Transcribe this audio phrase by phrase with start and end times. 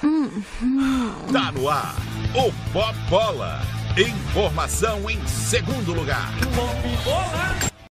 [0.00, 1.94] Tá no ar,
[2.32, 3.58] o Pop Bola.
[3.98, 6.30] Informação em segundo lugar.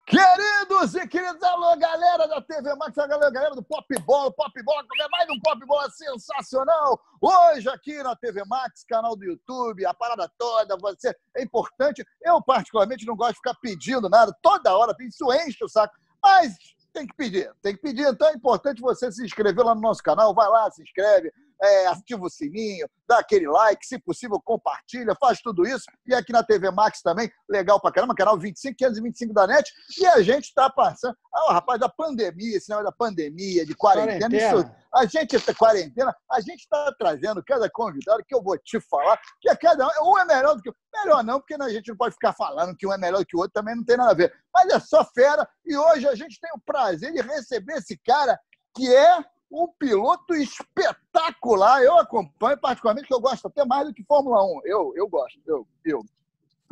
[0.07, 4.85] Queridos e queridos, alô galera da TV Max, alô galera do Pop Bola, Pop Bola,
[5.11, 6.99] mais um Pop Bola sensacional.
[7.21, 12.03] Hoje aqui na TV Max, canal do YouTube, a parada toda, você é importante.
[12.23, 16.57] Eu particularmente não gosto de ficar pedindo nada, toda hora, isso enche o saco, mas
[16.91, 18.09] tem que pedir, tem que pedir.
[18.09, 21.87] Então é importante você se inscrever lá no nosso canal, vai lá, se inscreve, é,
[21.87, 25.85] ativa o sininho, dá aquele like, se possível, compartilha, faz tudo isso.
[26.07, 29.73] E aqui na TV Max também, legal pra caramba, canal 25, 525 da NET.
[29.99, 31.17] E a gente está passando.
[31.35, 34.61] Ah, rapaz, da pandemia, esse negócio da pandemia, de quarentena, quarentena.
[34.61, 38.81] Isso, a gente, essa quarentena, a gente está trazendo cada convidado que eu vou te
[38.81, 41.69] falar, que é cada um, um é melhor do que o Melhor não, porque a
[41.69, 43.97] gente não pode ficar falando que um é melhor que o outro, também não tem
[43.97, 44.33] nada a ver.
[44.53, 48.39] Mas é só fera, e hoje a gente tem o prazer de receber esse cara
[48.75, 51.83] que é um piloto espetacular.
[51.83, 54.61] Eu acompanho, particularmente, que eu gosto até mais do que Fórmula 1.
[54.65, 56.05] Eu, eu gosto, eu, eu.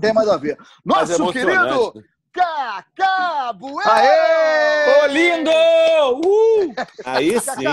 [0.00, 0.58] Tem mais a ver.
[0.84, 2.04] Nosso querido
[2.36, 3.90] Cacá Bueno!
[3.90, 5.02] Aê!
[5.02, 5.50] Ô, lindo!
[5.50, 6.74] Uh!
[7.02, 7.64] Aí sim.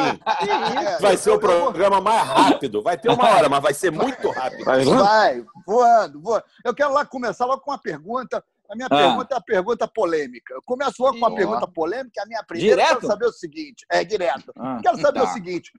[1.02, 2.82] Vai ser o programa mais rápido.
[2.82, 4.64] Vai ter uma hora, mas vai ser muito rápido.
[4.64, 6.46] Vai, voando, voando.
[6.64, 8.42] Eu quero lá começar logo com uma pergunta
[8.74, 8.98] a minha ah.
[8.98, 10.54] pergunta é a pergunta polêmica.
[10.54, 12.24] Eu começo logo com uma pergunta polêmica.
[12.24, 13.00] A minha primeira direto?
[13.00, 13.86] quero saber o seguinte.
[13.90, 14.52] É, direto.
[14.58, 15.26] Ah, quero saber tá.
[15.26, 15.72] o seguinte.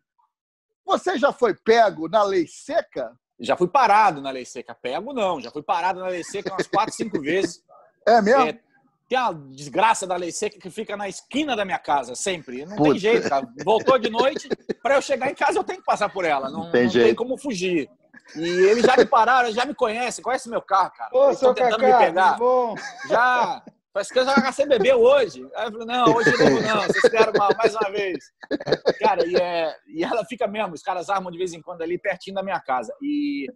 [0.86, 3.12] Você já foi pego na lei seca?
[3.40, 4.74] Já fui parado na lei seca.
[4.74, 5.40] Pego não.
[5.40, 7.62] Já fui parado na lei seca umas quatro, cinco vezes.
[8.06, 8.42] É mesmo?
[8.42, 8.60] É,
[9.08, 12.64] tem a desgraça da lei seca que fica na esquina da minha casa, sempre.
[12.64, 12.90] Não Puta.
[12.90, 13.48] tem jeito, cara.
[13.64, 14.48] Voltou de noite,
[14.82, 16.48] para eu chegar em casa eu tenho que passar por ela.
[16.48, 17.90] Não, não, tem, não tem, como fugir.
[18.36, 21.10] E eles já me pararam, já me conhecem, conhecem meu carro, cara.
[21.12, 22.38] Ô, eles estão tentando Cacá, me pegar.
[22.38, 22.74] Bom.
[23.08, 23.62] Já.
[23.92, 25.48] Parece que eu já você bebeu hoje.
[25.54, 28.24] Aí eu falei, não, hoje não, não, vocês fizeram mal, mais uma vez.
[28.98, 31.96] Cara, e, é, e ela fica mesmo, os caras armam de vez em quando ali
[31.96, 32.92] pertinho da minha casa.
[33.00, 33.46] E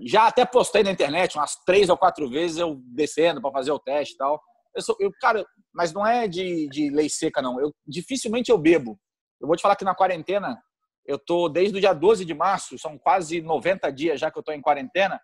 [0.00, 3.78] já até postei na internet umas três ou quatro vezes eu descendo para fazer o
[3.78, 4.40] teste e tal.
[4.74, 5.44] Eu sou, eu, cara,
[5.74, 7.60] mas não é de, de lei seca, não.
[7.60, 8.96] Eu dificilmente eu bebo.
[9.40, 10.56] Eu vou te falar que na quarentena
[11.04, 14.40] eu tô desde o dia 12 de março, são quase 90 dias já que eu
[14.40, 15.20] estou em quarentena.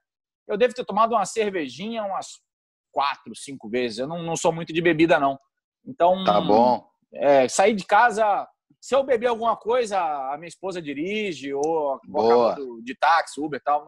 [0.47, 2.41] Eu devo ter tomado uma cervejinha umas
[2.91, 3.99] quatro, cinco vezes.
[3.99, 5.39] Eu não, não sou muito de bebida, não.
[5.87, 6.25] Então.
[6.25, 6.89] Tá bom.
[7.15, 8.47] É, sair de casa.
[8.81, 12.01] Se eu beber alguma coisa, a minha esposa dirige, ou
[12.83, 13.85] de táxi, Uber e tal.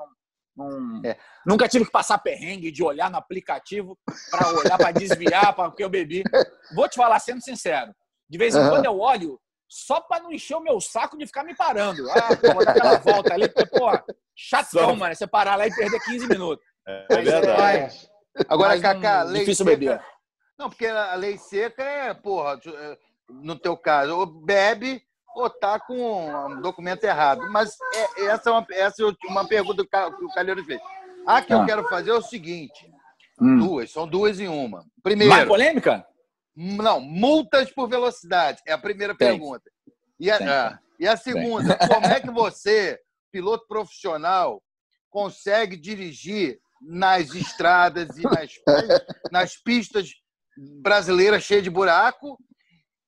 [0.56, 1.16] Não, é.
[1.46, 3.96] Nunca tive que passar perrengue de olhar no aplicativo
[4.30, 6.22] para olhar, para desviar, porque eu bebi.
[6.74, 7.94] Vou te falar, sendo sincero,
[8.28, 8.70] de vez em uhum.
[8.70, 9.40] quando eu olho
[9.70, 12.10] só para não encher o meu saco de ficar me parando.
[12.10, 13.88] Ah, vou dar aquela volta ali, porque, pô,
[14.34, 14.96] chatão, só...
[14.96, 16.66] mano, você parar lá e perder 15 minutos.
[16.86, 18.10] É, é verdade.
[18.36, 18.44] É...
[18.48, 19.76] Agora, Mas, Cacá, lei difícil seca...
[19.76, 20.02] beber.
[20.58, 22.98] Não, porque a lei seca é, porra, é,
[23.28, 25.02] no teu caso, ou bebe
[25.36, 27.48] ou tá com um documento errado.
[27.50, 30.80] Mas é, essa, é uma, essa é uma pergunta que o Calheiro fez.
[31.26, 31.58] A que ah.
[31.58, 32.90] eu quero fazer é o seguinte:
[33.40, 33.58] hum.
[33.58, 34.84] duas, são duas em uma.
[35.02, 35.32] Primeiro.
[35.32, 36.04] Mais polêmica?
[36.56, 38.60] Não, multas por velocidade.
[38.66, 39.28] É a primeira Tem.
[39.28, 39.70] pergunta.
[40.18, 43.00] E a, a, e a segunda, como é que você,
[43.32, 44.62] piloto profissional,
[45.08, 48.52] consegue dirigir nas estradas e nas,
[49.30, 50.10] nas pistas
[50.82, 52.38] brasileiras cheias de buraco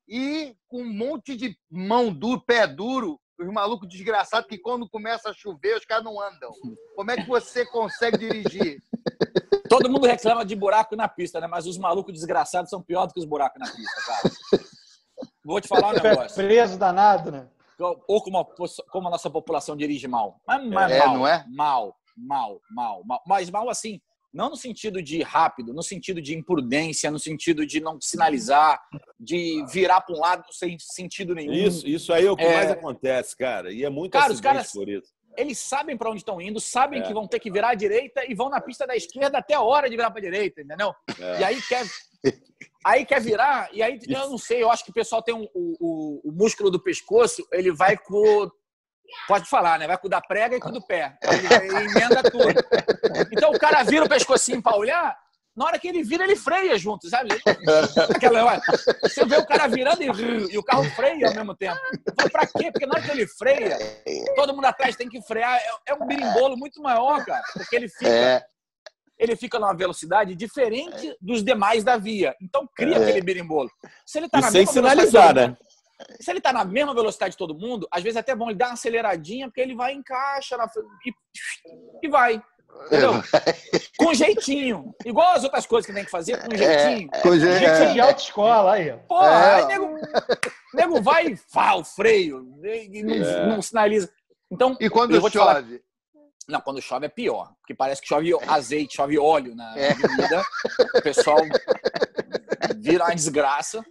[0.09, 5.31] e com um monte de mão dura, pé duro, os malucos desgraçados que quando começa
[5.31, 6.51] a chover os caras não andam.
[6.95, 8.83] Como é que você consegue dirigir?
[10.03, 11.47] Mundo reclama de buraco na pista, né?
[11.47, 14.65] Mas os malucos desgraçados são piores do que os buracos na pista, cara.
[15.45, 16.35] Vou te falar um negócio.
[16.35, 17.49] Preso danado, né?
[17.79, 18.47] Ou como a,
[18.91, 20.41] como a nossa população dirige mal.
[20.47, 21.45] Mas, mas é, mal, não é?
[21.49, 23.23] Mal, mal, mal, mal.
[23.27, 24.01] Mas mal assim,
[24.33, 28.81] não no sentido de rápido, no sentido de imprudência, no sentido de não sinalizar,
[29.19, 31.53] de virar para um lado sem sentido nenhum.
[31.53, 32.55] Isso, isso aí é o que é...
[32.55, 33.73] mais acontece, cara.
[33.73, 37.01] E é muito cara, os caras, por isso eles sabem para onde estão indo, sabem
[37.01, 37.03] é.
[37.03, 39.61] que vão ter que virar à direita e vão na pista da esquerda até a
[39.61, 40.95] hora de virar para a direita, entendeu?
[41.19, 41.41] É.
[41.41, 41.87] E aí quer,
[42.85, 45.47] aí quer virar, e aí eu não sei, eu acho que o pessoal tem um,
[45.55, 48.51] o, o, músculo do pescoço, ele vai com.
[49.29, 49.87] Pode falar, né?
[49.87, 51.19] Vai com o da prega e com o do pé.
[51.23, 52.55] Ele, ele emenda tudo.
[53.31, 55.19] Então o cara vira o pescocinho para olhar,
[55.55, 57.29] Na hora que ele vira, ele freia junto, sabe?
[58.17, 58.59] Aquela,
[59.03, 60.07] você vê o cara virando e,
[60.55, 61.79] e o carro freia ao mesmo tempo.
[62.33, 62.73] Pra quê?
[62.73, 63.77] Porque na hora que ele freia,
[64.35, 65.55] todo mundo atrás tem que frear.
[65.59, 67.43] É, é um birimbolo muito maior, cara.
[67.53, 68.43] Porque ele fica, É.
[69.19, 72.35] ele fica numa velocidade diferente dos demais da via.
[72.41, 73.03] Então cria É.
[73.03, 73.71] aquele birimbolo.
[74.07, 75.55] Se ele tá E na sem sinalizar, né?
[76.19, 78.59] Se ele tá na mesma velocidade de todo mundo, às vezes é até bom ele
[78.59, 80.67] dar uma aceleradinha, porque ele vai encaixa na
[81.07, 81.13] e,
[82.03, 82.43] e vai.
[82.87, 83.13] Entendeu?
[83.99, 84.95] Com jeitinho.
[85.05, 87.09] Igual as outras coisas que tem que fazer, com jeitinho.
[87.23, 87.93] Com je- Gente é.
[87.93, 88.93] de autoescola aí.
[89.09, 89.55] Porra, É.
[89.57, 89.95] aí nego,
[90.75, 93.47] nego vai e fá, o freio, e não, É.
[93.47, 94.11] não sinaliza.
[94.51, 95.81] Então, E quando eu vou te falar- chove?
[96.49, 99.93] não, quando chove é pior, porque parece que chove azeite, chove óleo na É.
[99.93, 100.43] avenida.
[100.97, 101.39] O pessoal
[102.79, 103.85] vira uma desgraça.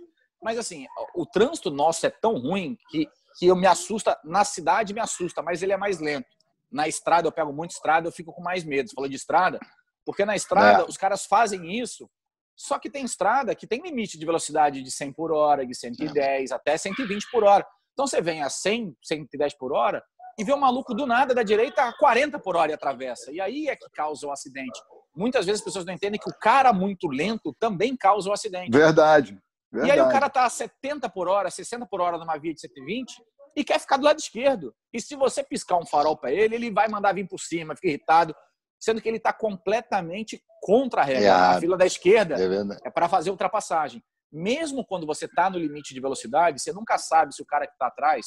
[0.43, 0.85] Mas assim,
[1.15, 3.07] o trânsito nosso é tão ruim que,
[3.37, 4.19] que eu me assusta.
[4.23, 6.27] Na cidade me assusta, mas ele é mais lento.
[6.71, 8.89] Na estrada, eu pego muito estrada, eu fico com mais medo.
[8.89, 9.59] Você falou de estrada,
[10.05, 10.85] porque na estrada É.
[10.85, 12.09] os caras fazem isso.
[12.55, 16.51] Só que tem estrada que tem limite de velocidade de 100 por hora, de 110
[16.51, 17.65] até 120 por hora.
[17.93, 20.03] Então você vem a 100, 110 por hora
[20.37, 23.31] e vê um maluco do nada da direita a 40 por hora e atravessa.
[23.31, 24.79] E aí é que causa o acidente.
[25.15, 28.71] Muitas vezes as pessoas não entendem que o cara muito lento também causa o acidente.
[28.71, 29.37] Verdade.
[29.73, 30.09] E aí Verdade.
[30.09, 33.21] o cara tá a 70 por hora, 60 por hora numa via de 120
[33.55, 34.73] e quer ficar do lado esquerdo.
[34.93, 37.87] E se você piscar um farol para ele, ele vai mandar vir por cima, fica
[37.87, 38.35] irritado,
[38.79, 41.21] sendo que ele está completamente contra a regra.
[41.57, 44.03] A fila da esquerda É é para fazer ultrapassagem.
[44.31, 47.73] Mesmo quando você está no limite de velocidade, você nunca sabe se o cara que
[47.73, 48.25] está atrás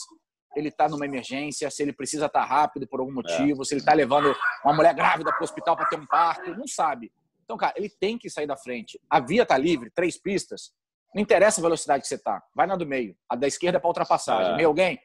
[0.56, 3.92] ele está numa emergência, se ele precisa estar rápido por algum motivo, se ele está
[3.92, 4.34] levando
[4.64, 7.12] uma mulher grávida para o hospital para ter um parto, não sabe.
[7.44, 9.00] Então, cara, ele tem que sair da frente.
[9.10, 10.72] A via está livre, três pistas.
[11.14, 12.42] Não interessa a velocidade que você está.
[12.54, 13.16] Vai na do meio.
[13.28, 14.52] A da esquerda é para ultrapassagem.
[14.52, 14.56] É.
[14.56, 14.98] Meio alguém?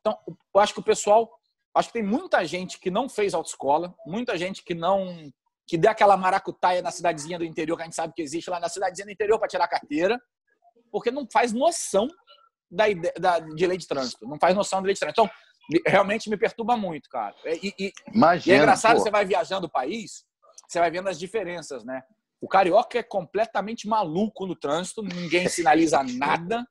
[0.00, 0.18] Então,
[0.54, 1.30] eu acho que o pessoal.
[1.74, 5.30] Acho que tem muita gente que não fez autoescola, muita gente que não.
[5.66, 8.58] que deu aquela maracutaia na cidadezinha do interior, que a gente sabe que existe lá
[8.58, 10.18] na cidadezinha do interior para tirar a carteira,
[10.90, 12.08] porque não faz noção
[12.70, 12.84] da,
[13.20, 14.26] da, de lei de trânsito.
[14.26, 15.20] Não faz noção de lei de trânsito.
[15.22, 15.34] Então,
[15.70, 17.34] me- realmente me perturba muito, cara.
[17.44, 18.56] E, e- Imagina.
[18.56, 19.02] e é engraçado, pô.
[19.02, 20.24] você vai viajando o país,
[20.66, 22.02] você vai vendo as diferenças, né?
[22.46, 26.64] O carioca é completamente maluco no trânsito, ninguém sinaliza nada,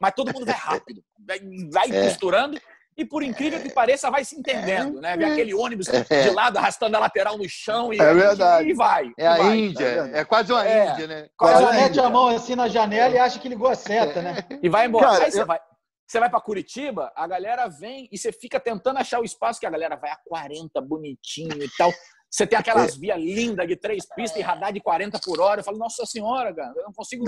[0.00, 1.38] mas todo mundo vai rápido, vai,
[1.70, 2.04] vai É.
[2.08, 2.58] costurando
[2.96, 5.14] e, por incrível que pareça, vai se entendendo, né?
[5.14, 8.70] Vê aquele ônibus de lado arrastando a lateral no chão e, É verdade.
[8.70, 9.12] e vai.
[9.18, 9.58] É a vai.
[9.58, 10.10] Índia.
[10.14, 10.90] É quase uma É.
[10.92, 11.28] Índia, né?
[11.36, 14.36] Quase a mete a mão assim na janela e acha que ligou a seta, né?
[14.62, 15.08] E vai embora.
[15.08, 15.60] Cara, Aí você eu- vai.
[16.08, 19.66] Você vai para Curitiba, a galera vem e você fica tentando achar o espaço que
[19.66, 21.92] a galera vai a 40, bonitinho e tal.
[22.32, 22.60] Você tem É.
[22.60, 25.60] aquelas vias lindas de três pistas e radar de 40 por hora.
[25.60, 27.26] Eu falo, nossa senhora, cara, eu não consigo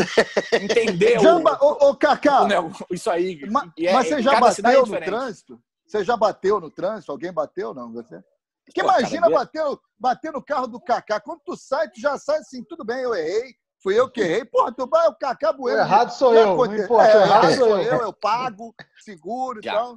[0.53, 3.39] entender Jamba, o, ô, ô Cacá, o isso aí.
[3.51, 5.05] ma- E é- mas você já é bateu no diferente.
[5.07, 5.61] trânsito?
[5.87, 7.13] Você já bateu no trânsito?
[7.13, 7.93] Alguém bateu, não?
[7.93, 8.19] Você?
[8.65, 9.63] Porque Pô, imagina bater,
[9.99, 11.21] bater no carro do Cacá.
[11.21, 13.55] Quando tu sai, tu já sai assim, tudo bem, eu errei.
[13.83, 14.47] Fui eu que errei.
[14.47, 15.81] Porra, tu vai, o Cacá O Bueno.
[15.81, 17.83] errado sou eu, não importa, É, o errado sou eu.
[17.83, 18.75] eu, eu pago,
[19.05, 19.97] seguro e tal.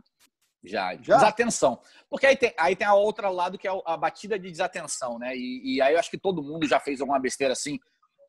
[0.67, 1.15] Já, Já?
[1.15, 1.79] desatenção.
[2.09, 5.35] Porque aí tem, aí tem a outra lado que é a batida de desatenção, né?
[5.35, 7.79] E, e aí eu acho que todo mundo já fez alguma besteira assim.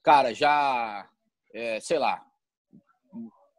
[0.03, 1.07] Cara, já,
[1.53, 2.23] é, sei lá,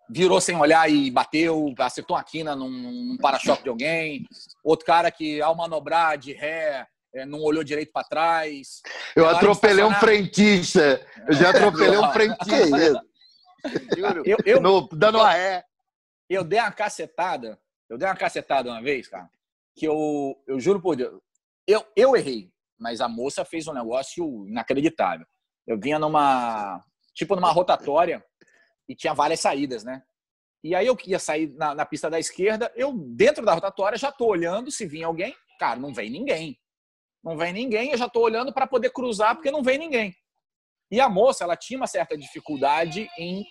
[0.10, 4.26] virou sem olhar e bateu, acertou uma quina num, num para-choque de alguém.
[4.64, 8.82] Outro cara que, ao manobrar de ré, é, não olhou direito para trás.
[9.16, 11.06] Eu de atropelei um frentista.
[11.28, 13.02] Eu já atropelei um frentista.
[13.96, 14.24] Juro.
[14.26, 15.64] Eu, eu, No- dando uma ré.
[16.30, 17.60] eu dei uma cacetada.
[17.90, 19.30] Eu dei uma cacetada uma vez, cara,
[19.76, 21.20] que eu, eu juro por Deus,
[21.68, 25.26] eu, eu errei, mas a moça fez um negócio inacreditável.
[25.68, 28.24] Eu vinha numa, tipo numa rotatória
[28.88, 30.04] e tinha várias saídas, né?
[30.64, 34.12] E aí eu ia sair na, na pista da esquerda, eu dentro da rotatória já
[34.12, 35.36] tô olhando se vinha alguém.
[35.60, 36.60] Cara, não vem ninguém.
[37.24, 40.16] Não vem ninguém, eu já tô olhando para poder cruzar porque não vem ninguém.
[40.92, 43.46] E a moça, ela tinha uma certa dificuldade em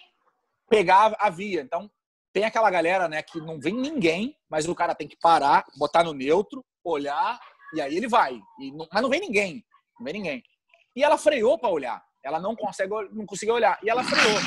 [0.68, 1.60] pegar a via.
[1.60, 1.90] Então,
[2.32, 6.04] tem aquela galera, né, que não vem ninguém, mas o cara tem que parar, botar
[6.04, 7.38] no neutro, olhar,
[7.74, 8.40] e aí ele vai.
[8.60, 9.64] E não- mas não vem ninguém.
[9.98, 10.42] Não vem ninguém.
[10.96, 12.02] E ela freou para olhar.
[12.24, 13.78] Ela não consegue, não conseguiu olhar.
[13.82, 14.38] E ela freou.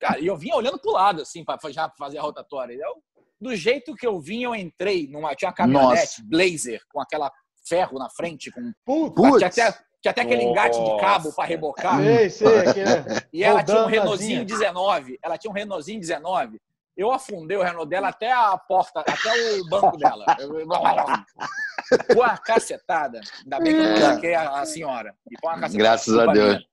[0.00, 2.74] Cara, e eu vinha olhando pro lado, assim, para já fazer a rotatória.
[2.74, 3.02] Eu,
[3.40, 5.34] do jeito que eu vim, eu entrei numa.
[5.34, 7.30] Tinha uma caminhonete Blazer com aquela
[7.66, 8.72] ferro na frente, com.
[8.84, 11.96] Putz, Tinha até, tinha até aquele engate de cabo para rebocar.
[11.98, 12.84] sei, sei, aquele...
[13.32, 14.44] E ela tinha um Renaultzinho asinha.
[14.44, 15.18] 19.
[15.22, 16.60] Ela tinha um Renaultzinho 19.
[16.98, 20.26] Eu afundei o Renault dela até a porta, até o banco dela.
[22.12, 23.20] Pô, uma cacetada.
[23.44, 25.14] Ainda bem que eu não saquei a, a senhora.
[25.30, 25.78] E uma cacetada.
[25.78, 26.46] Graças a Deus.
[26.56, 26.68] minha.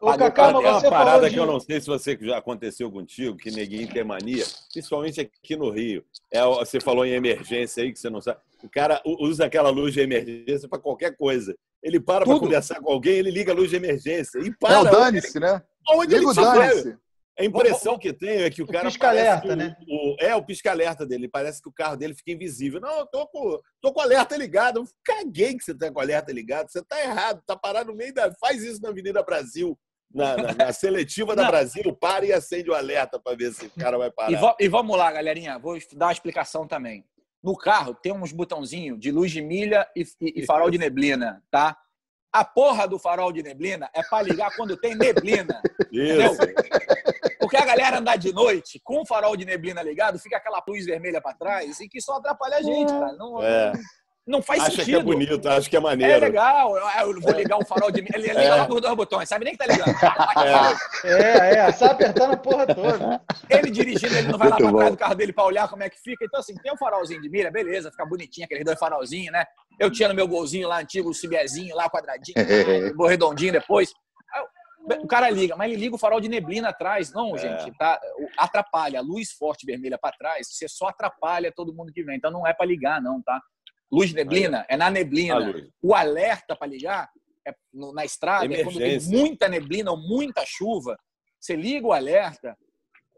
[0.00, 2.90] Ô, Cacá, Tem uma parada de- que eu não sei se você que já aconteceu
[2.90, 6.04] contigo, que neguinho tem mania, principalmente aqui no Rio.
[6.32, 8.38] É, o- você falou em emergência aí, que você não sabe.
[8.62, 11.56] O cara usa aquela luz de emergência para qualquer coisa.
[11.82, 14.38] Ele para para conversar com alguém, ele liga a luz de emergência.
[14.40, 14.80] E É para.
[14.80, 15.62] o dane-se, né?
[15.88, 16.52] Onde ele Liga o tiver.
[16.68, 16.96] dane-se.
[17.38, 18.86] A impressão que tenho é que o O cara.
[18.86, 19.76] pisca-alerta, parece que né?
[19.88, 21.28] O, o- é, o pisca-alerta dele.
[21.28, 22.80] Parece que o carro dele fica invisível.
[22.80, 24.80] Não, eu tô com, tô com o alerta ligado.
[24.80, 26.68] Eu caguei que você tá com o alerta ligado.
[26.70, 27.40] Você tá errado.
[27.46, 28.32] Tá parado no meio da.
[28.40, 29.78] Faz isso na Avenida Brasil.
[30.12, 31.46] Na, na- na seletiva da.
[31.46, 34.32] Brasil, para e acende o alerta para ver se o cara vai parar.
[34.32, 35.58] E, vo- e vamos lá, galerinha.
[35.58, 37.04] Vou dar uma explicação também.
[37.40, 41.40] No carro tem uns botãozinhos de luz de milha e, e- e farol de neblina,
[41.52, 41.76] tá?
[42.32, 45.62] A porra do farol de neblina é para ligar quando tem neblina.
[45.92, 46.38] Isso.
[47.50, 50.84] Porque a galera andar de noite com o farol de neblina ligado, fica aquela luz
[50.84, 53.12] vermelha para trás e que só atrapalha a gente, cara.
[53.14, 53.72] Não, É.
[54.26, 55.02] não faz Acha que é sentido.
[55.04, 56.20] bonito, acha que é É maneiro.
[56.26, 58.00] legal, eu vou ligar o farol de.
[58.00, 58.54] Ele liga É.
[58.54, 59.94] logo os dois botões, sabe nem que tá ligando.
[61.04, 63.20] É, é, sai apertando a porra toda.
[63.48, 64.96] Ele dirigindo, ele não vai lá Muito pra trás bom.
[64.96, 66.24] do carro dele pra olhar como é que fica.
[66.24, 69.44] Então, assim, tem um farolzinho de mira, beleza, fica bonitinho, aqueles dois farolzinhos, né?
[69.78, 72.34] Eu tinha no meu golzinho lá antigo, o Cibiezinho lá, quadradinho,
[72.96, 73.92] lá, o redondinho depois.
[75.02, 77.12] O cara liga, mas ele liga o farol de neblina atrás.
[77.12, 77.38] Não, É.
[77.38, 78.00] gente, tá?
[78.38, 78.98] Atrapalha.
[78.98, 82.16] A luz forte vermelha pra trás, você só atrapalha todo mundo que vem.
[82.16, 83.40] Então não é pra ligar, não, tá?
[83.90, 85.54] Luz de neblina é na A neblina.
[85.82, 87.08] O alerta pra ligar
[87.46, 87.54] é
[87.94, 90.98] na estrada, é quando tem muita neblina ou muita chuva.
[91.40, 92.56] Você liga o alerta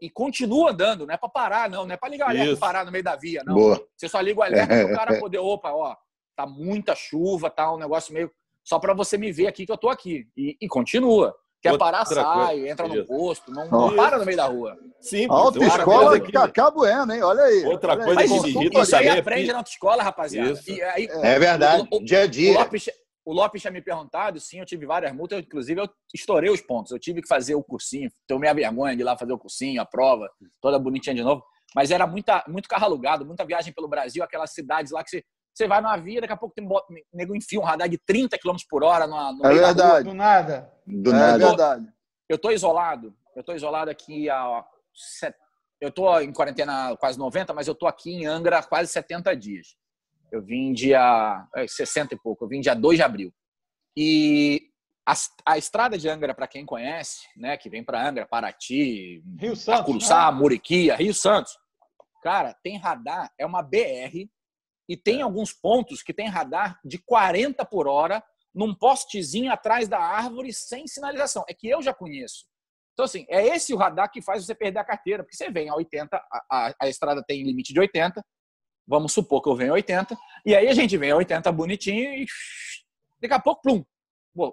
[0.01, 1.05] e continua andando.
[1.05, 1.85] Não é para parar, não.
[1.85, 3.53] Não é para ligar o alerta e parar no meio da via, não.
[3.53, 3.87] Boa.
[3.97, 5.95] Você só liga o alerta para o cara poder, opa, ó,
[6.35, 8.31] tá muita chuva, tá um negócio meio.
[8.63, 10.27] Só para você me ver aqui que eu tô aqui.
[10.37, 11.35] E, e continua.
[11.61, 12.21] Quer Outra parar, coisa.
[12.23, 13.51] sai, entra no posto.
[13.51, 14.77] Não, não para no meio da rua.
[14.99, 15.29] Simples.
[15.29, 17.21] Autoescola Outra coisa que- Cacá Bueno, hein?
[17.21, 17.65] Olha aí.
[17.65, 18.05] Outra Olha aí.
[18.05, 20.51] coisa Mas que me irrita isso aí é aprende que- na autoescola, rapaziada.
[20.51, 20.71] Isso.
[20.71, 21.87] E aí, É verdade.
[21.91, 22.53] O- o- Dia a O dia.
[22.59, 22.89] Lopes,
[23.23, 26.61] o Lopes tinha me perguntado, sim, eu tive várias multas, eu, inclusive eu estourei os
[26.61, 26.91] pontos.
[26.91, 29.79] Eu tive que fazer o cursinho, tomei a vergonha de ir lá fazer o cursinho,
[29.79, 30.27] a prova,
[30.59, 31.43] toda bonitinha de novo.
[31.75, 35.23] Mas era muita, muito carro alugado, muita viagem pelo Brasil, aquelas cidades lá que você,
[35.53, 38.37] você vai numa via, daqui a pouco tem bot- nego enfia um radar de 30
[38.37, 39.73] km por hora no, no É meio da rua.
[39.75, 40.03] verdade.
[40.05, 40.73] Do nada.
[40.87, 41.31] Do É nada.
[41.37, 41.47] verdade.
[41.81, 41.93] verdade.
[42.29, 44.65] Eu tô isolado, eu tô isolado aqui há...
[44.93, 45.35] set-
[45.81, 49.35] Eu tô em quarentena quase 90, mas eu tô aqui em Angra há quase 70
[49.35, 49.75] dias.
[50.31, 53.33] Eu vim dia é, 60 e pouco, eu vim dia 2 de abril.
[53.97, 54.69] E
[55.05, 55.13] a,
[55.45, 59.85] a estrada de Angra, para quem conhece, né, que vem para Angra, Paraty, Rio Santos.
[59.85, 60.37] Curuçá, né?
[60.37, 61.57] Muriquia, Rio Santos.
[62.23, 64.29] Cara, tem radar, é uma BR,
[64.91, 68.21] e tem alguns pontos que tem radar de 40 por hora
[68.53, 71.45] num postezinho atrás da árvore sem sinalização.
[71.47, 72.43] É que eu já conheço.
[72.91, 75.69] Então, assim, é esse o radar que faz você perder a carteira, porque você vem
[75.69, 78.21] a 80, a, a, a estrada tem limite de 80,
[78.85, 82.13] vamos supor que eu venho a 80, e aí a gente vem a 80 bonitinho
[82.13, 82.25] e
[83.21, 83.85] daqui a pouco, plum,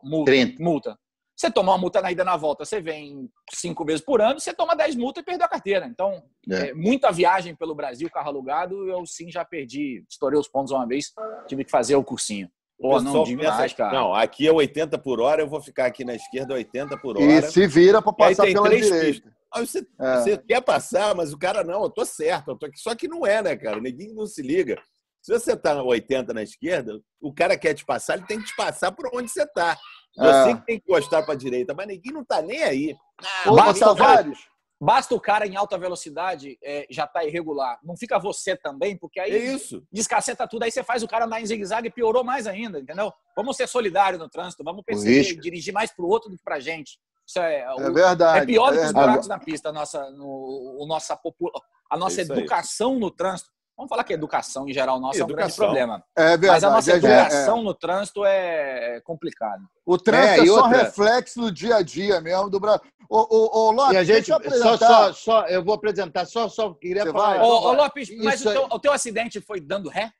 [0.04, 0.30] multa.
[0.30, 0.62] 30.
[0.62, 0.96] multa.
[1.38, 4.40] Você toma uma multa na ida e na volta, você vem cinco vezes por ano,
[4.40, 5.86] você toma 10 multas e perdeu a carteira.
[5.86, 6.70] Então, É.
[6.70, 10.84] é, muita viagem pelo Brasil, carro alugado, eu sim já perdi, estourei os pontos uma
[10.84, 11.12] vez,
[11.46, 12.50] tive que fazer o cursinho.
[12.76, 13.92] Pô, não demais, pensa, cara.
[13.92, 17.24] Não, aqui é 80 por hora, eu vou ficar aqui na esquerda 80 por hora.
[17.24, 19.32] E se vira pra aí passar tem pela três direita.
[19.54, 20.16] Aí você, É.
[20.16, 22.78] você quer passar, mas o cara, não, eu tô certo, eu tô aqui.
[22.80, 23.80] Só que não é, né, cara?
[23.80, 24.76] Ninguém não se liga.
[25.22, 28.56] Se você tá 80 na esquerda, o cara quer te passar, ele tem que te
[28.56, 29.76] passar por onde você tá.
[30.16, 30.54] Você É.
[30.54, 32.96] que tem que gostar pra direita, mas ninguém não tá nem aí.
[33.44, 34.38] Ah, basta o cara- Tavares,
[34.80, 37.80] Basta o cara em alta velocidade é, já tá irregular.
[37.82, 39.82] Não fica você também, porque aí é isso.
[39.90, 43.12] descaceta tudo, aí você faz o cara andar em zigue-zague e piorou mais ainda, entendeu?
[43.36, 46.96] Vamos ser solidários no trânsito, vamos perceber dirigir mais pro outro do que pra gente.
[47.26, 48.44] Isso é, é o- verdade.
[48.44, 49.06] é pior do que os verdade.
[49.06, 51.50] buracos na pista, a nossa, no, o nossa, popu-
[51.90, 52.38] a nossa É isso aí.
[52.38, 53.50] educação no trânsito.
[53.78, 55.66] Vamos falar que a educação em geral nossa é um grande Educação.
[55.66, 56.04] problema.
[56.16, 56.48] É verdade.
[56.48, 59.62] Mas a nossa é, é, educação no trânsito é complicado.
[59.86, 62.82] O trânsito É, é, só outra- reflexo do dia a dia mesmo do Brasil.
[63.08, 64.78] Ô, ô, ô, Lopes, E a gente, deixa eu só, apresentar.
[64.78, 67.38] só, só, eu vou apresentar, só, só queria Você falar.
[67.38, 67.38] vai?
[67.38, 67.72] Ô, Então ô.
[67.72, 70.10] Lopes, mas Isso o teu, o teu acidente foi dando ré?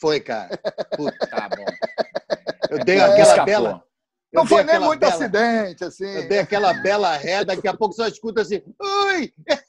[0.00, 0.58] Foi, cara.
[0.96, 1.64] Puta, Tá bom.
[2.70, 3.44] eu dei É, aquela Escapou.
[3.44, 3.84] bela.
[4.32, 6.06] eu Não foi nem muito bela- acidente, assim.
[6.06, 8.62] Eu dei aquela bela ré, daqui a pouco só escuta assim.
[8.80, 9.30] Ui!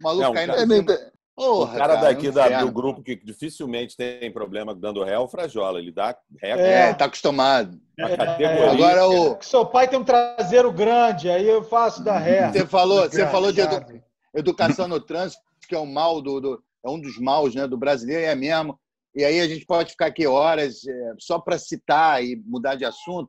[0.00, 3.16] O maluco Não, caindo cara, É, Porra, o cara, daqui um da- do grupo que
[3.16, 5.80] dificilmente tem problema dando ré é o Frajola.
[5.80, 7.76] Ele dá ré com É, tá acostumado.
[7.98, 8.70] uma categoria.
[8.70, 9.36] Agora o.
[9.36, 12.52] Que seu pai tem um traseiro grande, aí eu faço da ré.
[12.52, 14.02] Você falou, você falou de edu-
[14.34, 17.76] educação no trânsito, que é um mal do, do- é um dos maus né, do
[17.76, 18.78] brasileiro, é mesmo.
[19.16, 22.84] E aí a gente pode ficar aqui horas é, só para citar e mudar de
[22.84, 23.28] assunto.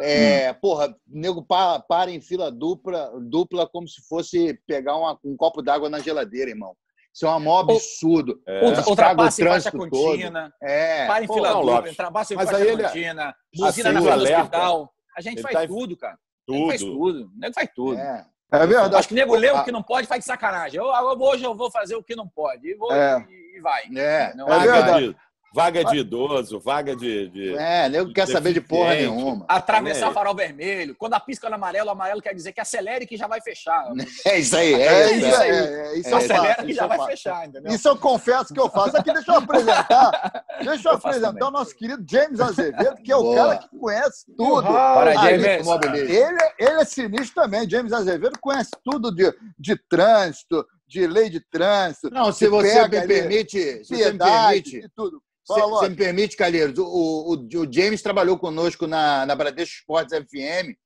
[0.00, 5.36] É, Porra, nego para, para em fila dupla, dupla como se fosse pegar uma- um
[5.36, 6.76] copo d'água na geladeira, irmão.
[7.16, 8.38] Isso é um maior absurdo.
[8.46, 8.62] É.
[8.86, 11.06] Ultrapasse o em faixa contínea, É.
[11.06, 14.92] para em fila dupla, ultrapasse em faixa ele- contínea, buzina assim, na frente do hospital.
[15.16, 16.18] A gente ele faz tá tudo, cara.
[16.46, 16.92] O nego faz Tudo.
[16.92, 17.18] tudo.
[17.34, 17.98] O nego faz tudo.
[17.98, 18.96] É, é verdade.
[18.96, 20.78] Acho que o nego lê o que não pode, faz de sacanagem.
[20.78, 22.68] Eu, eu- hoje eu vou fazer o que não pode.
[22.68, 23.26] E, vou, É.
[23.30, 23.84] e, e vai.
[23.96, 25.08] É, Não, é verdade.
[25.08, 25.16] de,
[25.54, 27.28] vaga de idoso, vaga de.
[27.28, 29.44] de- É, nego quer saber de porra nenhuma.
[29.48, 30.08] Atravessar É.
[30.10, 30.94] o farol vermelho.
[30.94, 33.90] Quando a pisca no amarelo, o amarelo quer dizer que acelere que já vai fechar.
[34.26, 35.50] É isso aí, É é, isso isso aí.
[35.50, 35.56] aí.
[35.56, 37.10] É, isso É, eu acelera faço, que isso já vai faço.
[37.10, 37.72] fechar, entendeu?
[37.72, 38.96] Isso eu confesso que eu faço.
[38.96, 40.44] Aqui, deixa eu apresentar.
[40.62, 41.48] Deixa eu, Eu apresentar também.
[41.48, 43.36] o nosso querido James Azevedo, que é o Boa.
[43.36, 44.62] cara que conhece tudo.
[44.66, 45.66] Para, James.
[45.94, 47.68] Ele, ele é sinistro também.
[47.68, 52.10] James Azevedo conhece tudo de, de trânsito, de lei de trânsito.
[52.10, 55.20] Não, se você pega me permite, se você me permite, tudo.
[55.46, 60.76] Você me permite, Calheiros, o, o, o James trabalhou conosco na, na Bradesco Esportes FM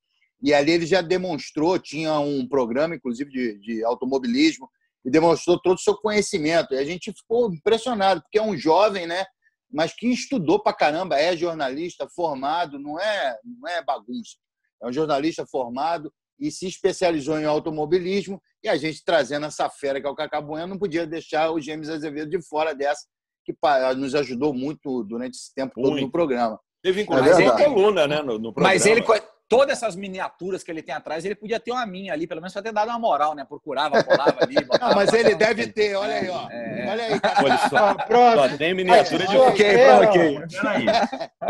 [0.42, 4.68] e ali ele já demonstrou, tinha um programa, inclusive, de, de automobilismo,
[5.04, 6.74] e demonstrou todo o seu conhecimento.
[6.74, 9.24] E a gente ficou impressionado, porque é um jovem, né?
[9.70, 14.36] Mas que estudou pra caramba, é jornalista formado, não é, não é bagunça.
[14.82, 18.42] É um jornalista formado e se especializou em automobilismo.
[18.62, 21.60] E a gente trazendo essa fera que é o Cacá Bueno, não podia deixar o
[21.60, 23.06] James Azevedo de fora dessa,
[23.52, 26.58] que nos ajudou muito durante esse tempo todo no programa.
[26.82, 27.64] Teve É inclusive uma verdade.
[27.64, 28.16] coluna, né?
[28.22, 28.72] No, no programa.
[28.74, 29.04] Mas ele,
[29.48, 32.52] todas essas miniaturas que ele tem atrás, ele podia ter uma minha ali, pelo menos
[32.52, 33.44] pra ter dado uma moral, né?
[33.46, 34.54] Procurava, colava ali.
[34.54, 36.48] Não, botava, mas ele deve ter, olha aí, ó.
[36.50, 36.86] É.
[36.90, 38.36] Olha aí, Olha só, Pronto.
[38.50, 39.76] só tem miniatura de, Ok,
[40.06, 40.38] ok.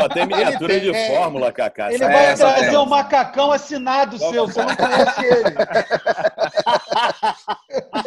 [0.00, 1.90] Só tem miniatura Ele de tem- fórmula, Cacá.
[1.90, 2.12] Ele sabe?
[2.14, 2.78] vai É, essa trazer é.
[2.80, 5.54] um macacão assinado Só- seu, você não conhece ele.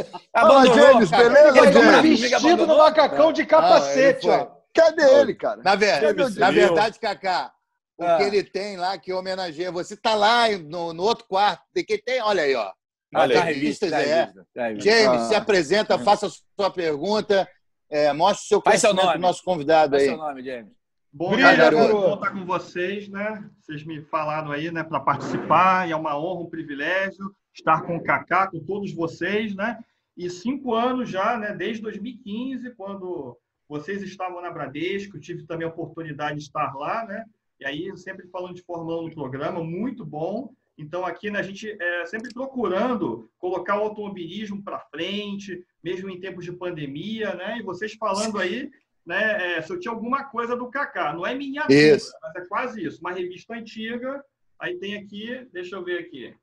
[0.33, 1.23] Fala, Abandonou, James, cara.
[1.29, 2.19] beleza, Ele James?
[2.21, 4.63] vestido no macacão de capacete, Ah, ó.
[4.73, 5.61] Cadê ele, cara?
[5.63, 7.51] Na, ver- James na verdade, Cacá,
[7.97, 8.17] o Ah.
[8.17, 11.61] que ele tem lá que homenageia você tá lá no, no outro quarto.
[11.71, 12.71] Tem que tem, olha aí, ó.
[13.15, 13.53] Olha Tá aí.
[13.53, 14.21] revista, tá é.
[14.21, 14.89] revista, tá revista.
[14.89, 15.25] James, Ah.
[15.27, 17.47] se apresenta, faça a sua pergunta,
[17.91, 19.17] é, mostre o seu Faz seu conhecimento nome.
[19.19, 20.09] do nosso convidado Qual é aí.
[20.09, 20.73] seu nome, James?
[21.15, 21.93] Bom, Brilha, galera, garoto.
[22.01, 23.43] bom estar com vocês, né?
[23.61, 27.97] Vocês me falaram aí, né, para participar, e é uma honra, um privilégio estar com
[27.97, 29.77] o Kaká, com todos vocês, né?
[30.15, 35.71] E cinco anos já, né, desde 2015, quando vocês estavam na Bradesco, tive também a
[35.71, 37.25] oportunidade de estar lá, né?
[37.59, 40.53] E aí, sempre falando de Fórmula 1 no programa, muito bom.
[40.77, 46.19] Então, aqui, né, a gente é sempre procurando colocar o automobilismo para frente, mesmo em
[46.19, 47.57] tempos de pandemia, né?
[47.57, 48.69] E vocês falando aí
[49.05, 51.13] né, é, se eu tinha alguma coisa do Kaká.
[51.13, 52.11] Não é miniatura, Isso.
[52.21, 52.99] mas é quase isso.
[53.01, 54.23] Uma revista antiga.
[54.59, 56.33] Aí tem aqui, deixa eu ver aqui,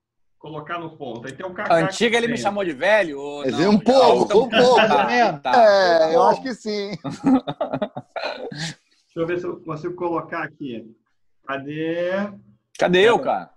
[0.41, 1.27] colocar no ponto.
[1.29, 1.75] Aí tem o Kaká.
[1.77, 3.21] Antiga ele me chamou de velho?
[3.21, 3.71] Ou não?
[3.71, 4.51] um pouco, então- um pouco.
[5.43, 5.53] Tá, tá.
[6.11, 6.91] É, eu acho que sim.
[8.51, 8.77] Deixa
[9.17, 10.91] eu ver se eu consigo colocar aqui.
[11.47, 12.11] Cadê?
[12.79, 13.51] Cadê eu, cara?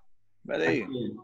[0.45, 0.83] Peraí.
[0.83, 1.15] Aqui.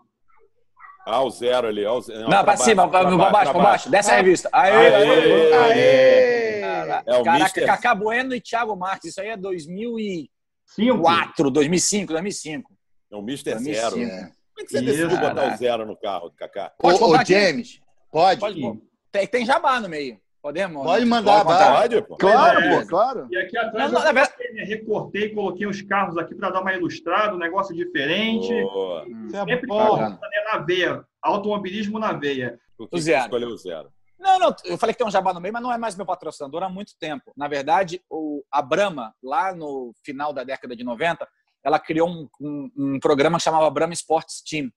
[1.06, 1.86] Ah, o zero ali.
[1.86, 2.30] ó, o zero.
[2.30, 3.90] Não, pra cima, pra, pra baixo, pra baixo.
[3.90, 4.50] Desce a revista.
[4.54, 6.62] Aê, Aê, aê, Aê!
[6.62, 9.10] Caraca, É o Caraca, Mister- Cacá Bueno e Thiago Marques.
[9.12, 11.52] Isso aí é 2004, Cinco.
[11.52, 12.72] 2005, 2005.
[13.12, 13.52] É o Mr.
[13.56, 13.90] 2005.
[13.90, 14.00] Zero.
[14.12, 14.32] É.
[14.60, 16.74] Como é que você Isso, decidiu botar o zero no carro, Cacá?
[16.78, 17.34] Ô, Pode ô, aqui?
[17.34, 18.40] James, pode?
[18.42, 20.20] Pode, tem, tem jabá no meio.
[20.42, 20.84] Podemos?
[20.84, 21.82] Pode mandar, Pode contar.
[21.82, 22.16] Pode, pô.
[22.18, 22.80] Claro, É.
[22.82, 23.28] pô, claro.
[23.30, 26.34] E aqui atrás Não, não, na eu verdade- coloquei, né, recortei, coloquei uns carros aqui
[26.36, 28.52] para dar uma ilustrada, um negócio diferente.
[28.54, 29.98] É Sempre bom.
[29.98, 30.18] né,
[30.52, 31.04] na veia.
[31.22, 32.58] Automobilismo na veia.
[32.78, 33.24] Que O que zero.
[33.24, 33.90] escolheu o zero?
[34.18, 36.06] Não, não, eu falei que tem um jabá no meio, mas não é mais meu
[36.06, 37.32] patrocinador há muito tempo.
[37.38, 41.26] Na verdade, o, a Brahma, lá no final da década de 90,
[41.64, 44.72] ela criou um, um, um programa que chamava Brahma Sports Team,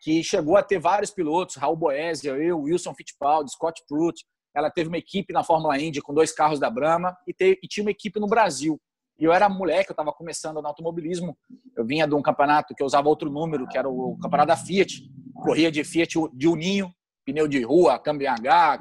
[0.00, 4.24] que chegou a ter vários pilotos, Raul Boesia, eu, Wilson Fittipaldi, Scott Pruitt.
[4.54, 7.68] Ela teve uma equipe na Fórmula Indy com dois carros da Brahma e, te- e
[7.68, 8.80] tinha uma equipe no Brasil.
[9.18, 11.36] E eu era moleque, eu estava começando no automobilismo.
[11.76, 14.56] Eu vinha de um campeonato que eu usava outro número, que era o campeonato da
[14.56, 15.02] Fiat.
[15.34, 16.92] Corria de Fiat de uninho,
[17.24, 18.78] pneu de rua, câmbio H,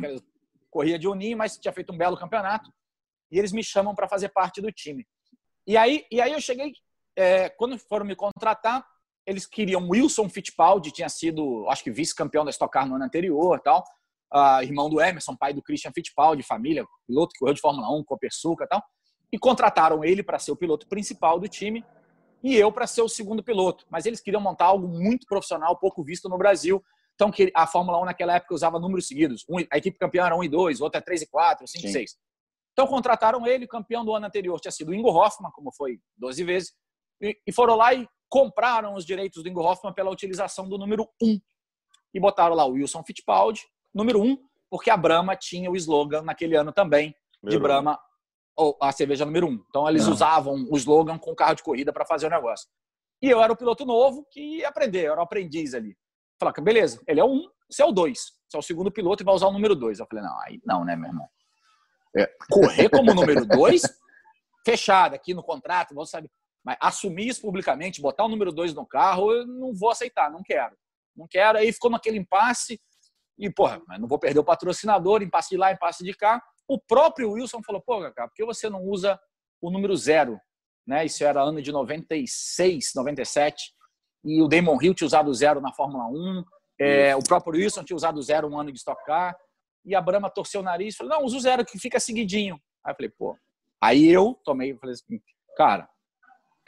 [0.70, 2.72] corria de uninho, mas tinha feito um belo campeonato.
[3.32, 5.06] E eles me chamam para fazer parte do time.
[5.66, 6.72] E aí, e aí eu cheguei,
[7.18, 8.86] é, quando foram me contratar,
[9.26, 13.60] eles queriam Wilson Fittipaldi, tinha sido, acho que vice-campeão da Stock Car no ano anterior,
[13.60, 13.84] tal.
[14.32, 18.04] Ah, irmão do Emerson, pai do Christian Fittipaldi, família, piloto que correu de Fórmula 1,
[18.04, 18.84] Copersuca, e tal.
[19.32, 21.84] E contrataram ele para ser o piloto principal do time
[22.44, 23.86] e eu para ser o segundo piloto.
[23.90, 26.84] Mas eles queriam montar algo muito profissional, pouco visto no Brasil.
[27.16, 29.44] Então, que a Fórmula 1 naquela época usava números seguidos.
[29.72, 31.94] A equipe campeã era 1 e 2, outra é 3 e 4, 5 e Sim.
[31.94, 32.16] 6.
[32.74, 36.74] Então, contrataram ele, campeão do ano anterior tinha sido Ingo Hoffman, como foi 12 vezes,
[37.22, 41.40] e, foram lá e compraram os direitos do Ingo Hoffman pela utilização do número 1.
[42.14, 43.62] E botaram lá o Wilson Fittipaldi,
[43.94, 44.38] número 1,
[44.70, 47.60] porque a Brahma tinha o slogan naquele ano também, de um.
[47.60, 48.00] Brahma,
[48.56, 49.66] ou a cerveja número 1.
[49.70, 50.14] Então, eles Não.
[50.14, 52.68] usavam o slogan com carro de corrida para fazer o negócio.
[53.22, 55.98] E eu era o piloto novo que ia aprender, eu era o aprendiz ali.
[56.40, 58.20] Falei, beleza, ele é o 1, você é o 2.
[58.20, 60.00] Você é o segundo piloto e vai usar o número 2.
[60.00, 61.28] Eu falei, não, aí não, né, meu irmão?
[62.16, 63.82] É, correr como número 2?
[64.66, 66.30] Fechado aqui no contrato, vamos saber.
[66.68, 70.44] Mas assumir isso publicamente, botar o número dois no carro, eu não vou aceitar, não
[70.44, 70.76] quero.
[71.16, 71.60] Não quero.
[71.60, 72.78] Aí ficou naquele impasse.
[73.40, 76.44] E, porra, mas não vou perder o patrocinador, impasse de lá, impasse de cá.
[76.68, 79.18] O próprio Wilson falou, pô, Cacá, por que você não usa
[79.62, 80.38] o número zero?
[80.86, 81.06] Né?
[81.06, 83.74] Isso era ano de 96, 97.
[84.26, 86.44] E o Damon Hill tinha usado zero na Fórmula 1.
[86.82, 89.38] É, o próprio Wilson tinha usado zero um ano de Stock Car.
[89.86, 92.60] E a Brahma torceu o nariz e falou, não, usa o zero que fica seguidinho.
[92.84, 93.38] Aí eu falei, pô.
[93.80, 95.22] Aí eu tomei, falei assim,
[95.56, 95.88] cara,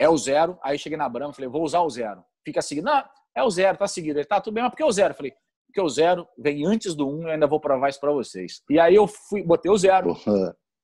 [0.00, 0.58] é o zero.
[0.62, 2.24] Aí cheguei na Brahma, falei, vou usar o zero.
[2.42, 2.86] Fica seguido.
[2.86, 3.04] Não,
[3.36, 4.18] é o zero, tá seguido.
[4.18, 5.12] Ele tá tudo bem, mas por que o zero?
[5.12, 5.34] Eu falei,
[5.66, 8.62] porque o zero vem antes do um, eu ainda vou provar isso para vocês.
[8.70, 10.16] E aí eu fui, botei o zero.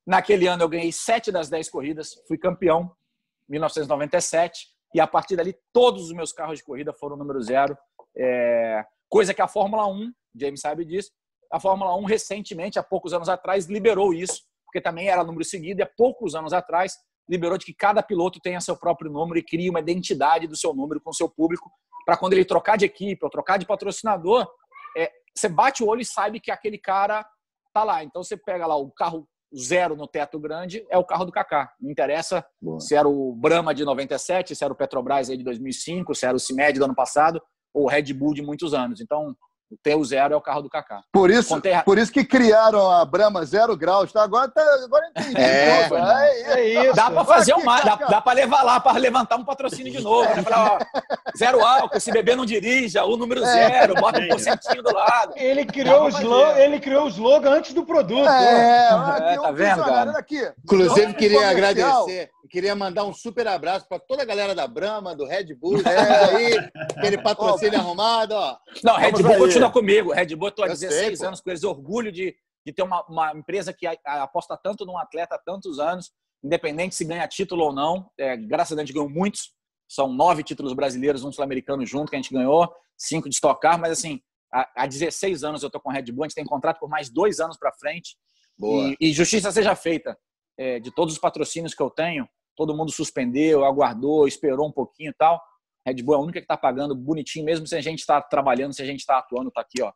[0.07, 2.95] Naquele ano eu ganhei sete das dez corridas, fui campeão,
[3.49, 7.77] 1997, e a partir dali todos os meus carros de corrida foram número zero.
[8.17, 8.85] É...
[9.09, 11.11] Coisa que a Fórmula 1, James sabe disso,
[11.51, 15.81] a Fórmula 1 recentemente, há poucos anos atrás, liberou isso, porque também era número seguido,
[15.81, 16.97] e há poucos anos atrás
[17.29, 20.75] liberou de que cada piloto tenha seu próprio número e crie uma identidade do seu
[20.75, 21.71] número com o seu público,
[22.05, 24.47] para quando ele trocar de equipe ou trocar de patrocinador,
[24.97, 27.27] é, você bate o olho e sabe que aquele cara
[27.75, 28.05] tá lá.
[28.05, 31.73] Então você pega lá o carro zero no teto grande, é o carro do Kaká.
[31.81, 32.81] Não interessa Boa.
[32.81, 36.37] se era o Brahma de 97, se era o Petrobras aí de 2005, se era
[36.37, 37.41] o CIMED do ano passado,
[37.73, 39.01] ou o Red Bull de muitos anos.
[39.01, 39.37] Então,
[39.71, 41.03] o teu zero é o carro do Kaká.
[41.13, 44.23] Por isso, Contei por isso que criaram a Brahma zero graus, tá?
[44.23, 45.41] Agora, tá, agora eu entendi.
[45.41, 46.95] É, Pô, É isso.
[46.95, 50.01] Dá para fazer um mais, dá, dá para levar lá, para levantar um patrocínio de
[50.01, 50.29] novo.
[50.35, 50.43] Né?
[50.43, 50.79] Falar, ó,
[51.37, 55.33] zero álcool, se beber não dirija, o número zero, bota um porcentinho do lado.
[55.37, 58.29] Ele criou, o slogan, ele criou o slogan antes do produto.
[58.29, 60.11] É, É, tá um vendo, cara?
[60.19, 60.53] aqui.
[60.65, 62.07] Inclusive, queria comercial.
[62.47, 65.81] Agradecer, queria mandar um super abraço para toda a galera da Brahma, do Red Bull,
[65.87, 68.57] é aí, aquele patrocínio arrumado, ó.
[68.83, 69.39] Não, Red Vamos Bull aí.
[69.39, 70.13] continua comigo.
[70.13, 71.27] Red Bull, tô há Eu sei, 16 pô.
[71.27, 75.35] anos com eles, orgulho de, de ter uma, uma empresa que aposta tanto num atleta
[75.35, 76.11] há tantos anos,
[76.43, 78.11] independente se ganha título ou não.
[78.19, 79.55] É, graças a Deus, a gente ganhou muitos.
[79.89, 83.79] São nove títulos brasileiros, um sul-americano junto que a gente ganhou, cinco de Stock Car,
[83.79, 84.21] mas assim,
[84.53, 86.89] há, há 16 anos eu tô com a Red Bull, a gente tem contrato por
[86.89, 88.17] mais dois anos para frente.
[88.59, 88.89] Boa.
[89.01, 90.17] E, e justiça seja feita.
[90.59, 95.11] É, de todos os patrocínios que eu tenho, todo mundo suspendeu, aguardou, esperou um pouquinho
[95.11, 95.41] e tal.
[95.87, 98.75] Red Bull é a única que está pagando bonitinho, mesmo se a gente está trabalhando,
[98.75, 99.93] se a gente está atuando, tá aqui, ó.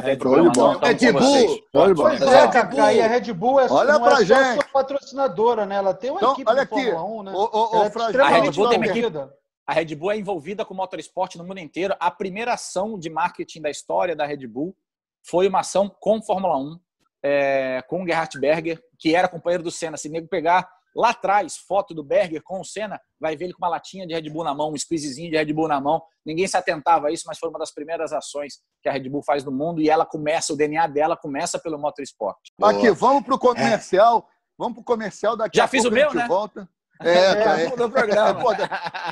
[0.00, 1.64] Red Bull, não, tamo Red Bull.
[1.72, 2.50] Pois Red é, Bull.
[2.50, 4.54] Cacá, e a Red Bull é, Olha não pra é só gente.
[4.54, 5.76] sua patrocinadora, né?
[5.76, 7.12] Ela tem uma Então, equipe olha de Fórmula aqui.
[7.12, 7.32] 1, né?
[7.32, 9.30] Ela é Fragil, extremamente A Red Bull tem uma equipe-.
[9.68, 11.94] A Red Bull é envolvida com o motorsport no mundo inteiro.
[12.00, 14.76] A primeira ação de marketing da história da Red Bull
[15.24, 16.80] foi uma ação com Fórmula 1,
[17.22, 19.96] é, com o Gerhard Berger, que era companheiro do Senna.
[19.96, 23.62] Se nego pegar lá atrás foto do Berger com o Senna, vai ver ele com
[23.62, 26.02] uma latinha de Red Bull na mão, um squeezezinho de Red Bull na mão.
[26.24, 29.22] Ninguém se atentava a isso, mas foi uma das primeiras ações que a Red Bull
[29.22, 32.38] faz no mundo e ela começa, o DNA dela começa pelo motorsport.
[32.62, 34.26] Aqui, vamos pro comercial.
[34.58, 36.28] Vamos pro comercial daqui Já a fiz pouco o meu, a gente né?
[36.28, 36.68] volta.
[36.98, 37.76] É, tá, é.
[37.76, 38.40] do programa.
[38.40, 38.48] Pô,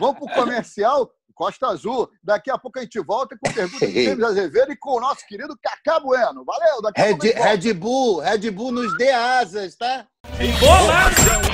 [0.00, 2.08] Vamos pro comercial Costa Azul.
[2.22, 5.26] Daqui a pouco a gente volta com perguntas de James Azevedo e com o nosso
[5.26, 6.44] querido Cacá Bueno.
[6.46, 7.50] Valeu, daqui a Red, pouco a gente volta.
[7.50, 10.06] Red Bull, Red Bull nos dê asas, tá?
[10.40, 11.53] Informação em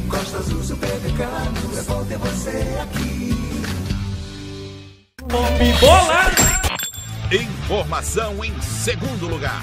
[0.11, 1.77] Costa Azul Supermercados.
[1.77, 2.49] É bom ter você
[2.83, 3.31] aqui.
[7.33, 9.61] Informação em segundo lugar.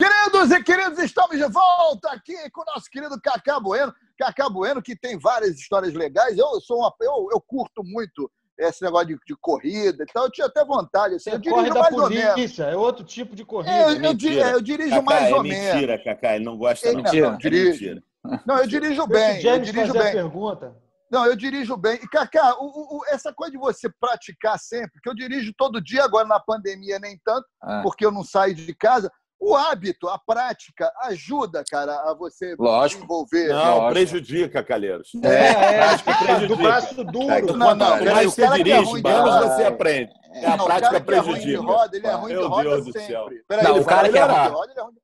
[0.00, 3.92] Queridos e queridos, estamos de volta aqui com o nosso querido Cacá Bueno.
[4.18, 6.38] Cacá Bueno, que tem várias histórias legais.
[6.38, 10.46] Eu sou uma, eu, eu curto muito esse negócio de, de corrida, então eu tinha
[10.46, 11.16] até vontade.
[11.16, 12.32] Assim, eu dirijo da mais ou menos.
[12.34, 13.74] polícia, é outro tipo de corrida.
[13.74, 14.40] É, eu, eu, mentira.
[14.50, 16.04] é, eu dirijo Cacá, mais é ou mentira, menos.
[16.04, 16.34] Cacá.
[16.36, 17.02] Ele não gosta, Ele não.
[17.02, 17.28] não, Mentira.
[17.28, 18.02] não, É mentira.
[18.46, 19.32] Não, eu dirijo bem.
[19.34, 20.12] o Eu James dirijo bem.
[20.12, 20.74] pergunta.
[21.10, 21.96] Não, eu dirijo bem.
[22.02, 26.04] E, Cacá, o- o- essa coisa de você praticar sempre, que eu dirijo todo dia,
[26.04, 27.80] agora na pandemia nem tanto, Ah.
[27.82, 29.10] porque eu não saio de casa.
[29.38, 33.00] O hábito, a prática, ajuda, cara, a você Lógico.
[33.02, 33.48] desenvolver.
[33.48, 33.90] Não, Lógico.
[33.92, 35.10] prejudica, Calheiros.
[35.22, 36.62] É, é, prática do prejudica.
[36.62, 37.30] braço duro.
[37.30, 39.64] É, Não, não, mais peraí, o você que é dirige, ruim de menos roda- você
[39.64, 40.12] aprende.
[40.34, 41.62] É, a Não, o prática cara que é ruim de prejudica.
[41.72, 43.06] roda, ele é ruim Meu de roda Deus do sempre.
[43.08, 43.26] céu.
[43.48, 44.94] Peraí, Não, ele o cara que é ruim- Olha, ele é ruim.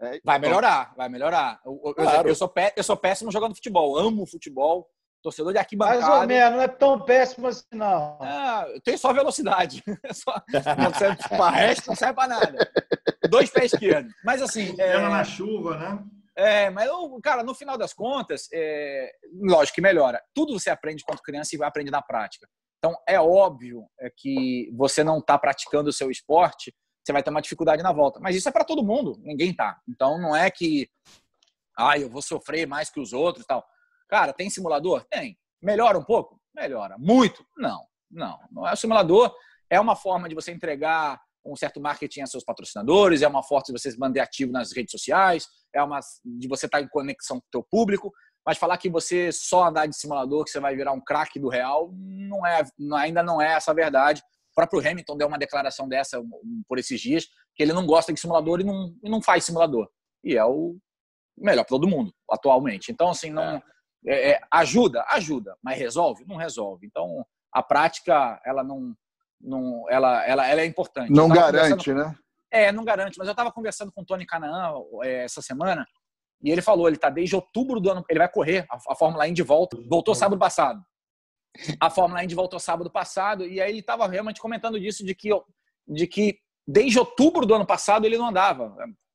[0.00, 1.60] É, Vai então, melhorar, vai melhorar.
[1.64, 2.28] Eu, eu- Claro.
[2.28, 4.88] eu sou pé- eu sou péssimo jogando futebol, amo futebol,
[5.22, 6.20] torcedor de Mais arquibancada.
[6.22, 8.16] ou menos, não é tão péssimo assim, não.
[8.20, 9.82] Ah, eu tenho só velocidade.
[10.14, 10.42] Só-
[10.78, 12.72] não serve para resto, não serve para nada.
[13.28, 14.12] Dois pés esquerdos.
[14.24, 16.02] Mas assim, é, na chuva, né?
[16.34, 20.22] é, mas eu, cara, no final das contas, é, lógico que melhora.
[20.34, 22.48] Tudo você aprende quando criança e aprende na prática.
[22.78, 26.74] Então, é óbvio é que você não está praticando o seu esporte,
[27.10, 28.20] você vai ter uma dificuldade na volta.
[28.20, 29.80] Mas isso é para todo mundo, ninguém tá.
[29.88, 30.88] Então, não é que,
[31.76, 33.64] ah, eu vou sofrer mais que os outros tal.
[34.08, 35.04] Cara, tem simulador?
[35.10, 35.36] Tem.
[35.60, 36.40] Melhora um pouco?
[36.54, 36.96] Melhora.
[36.98, 37.44] Muito?
[37.56, 38.38] Não, não.
[38.50, 39.34] Não é o simulador.
[39.68, 43.64] É uma forma de você entregar um certo marketing a seus patrocinadores, é uma forma
[43.66, 47.40] de você se manter ativo nas redes sociais, é uma de você estar em conexão
[47.40, 48.12] com o teu público,
[48.44, 51.48] mas falar que você só andar de simulador, que você vai virar um craque do
[51.48, 52.62] real, não é,
[52.96, 54.22] ainda não é essa a verdade.
[54.50, 56.20] O próprio Hamilton deu uma declaração dessa
[56.68, 59.88] por esses dias, que ele não gosta de simulador e não, e não faz simulador.
[60.24, 60.76] E é o
[61.38, 62.92] melhor para todo mundo, atualmente.
[62.92, 63.62] Então, assim, não
[64.06, 66.24] é, é, ajuda, ajuda, mas resolve?
[66.26, 66.86] Não resolve.
[66.86, 68.94] Então, a prática, ela não,
[69.40, 71.12] não ela, ela, ela é importante.
[71.12, 72.14] Não garante, né?
[72.50, 73.18] É, não garante.
[73.18, 75.86] Mas eu estava conversando com o Tony Canaan é, essa semana
[76.42, 79.28] e ele falou, ele está desde outubro do ano, ele vai correr a, a Fórmula
[79.28, 80.82] Indy volta, voltou sábado passado.
[81.80, 85.30] A Fórmula Indy voltou sábado passado e aí ele estava realmente comentando disso de que
[85.88, 88.72] de que desde outubro do ano passado ele não andava,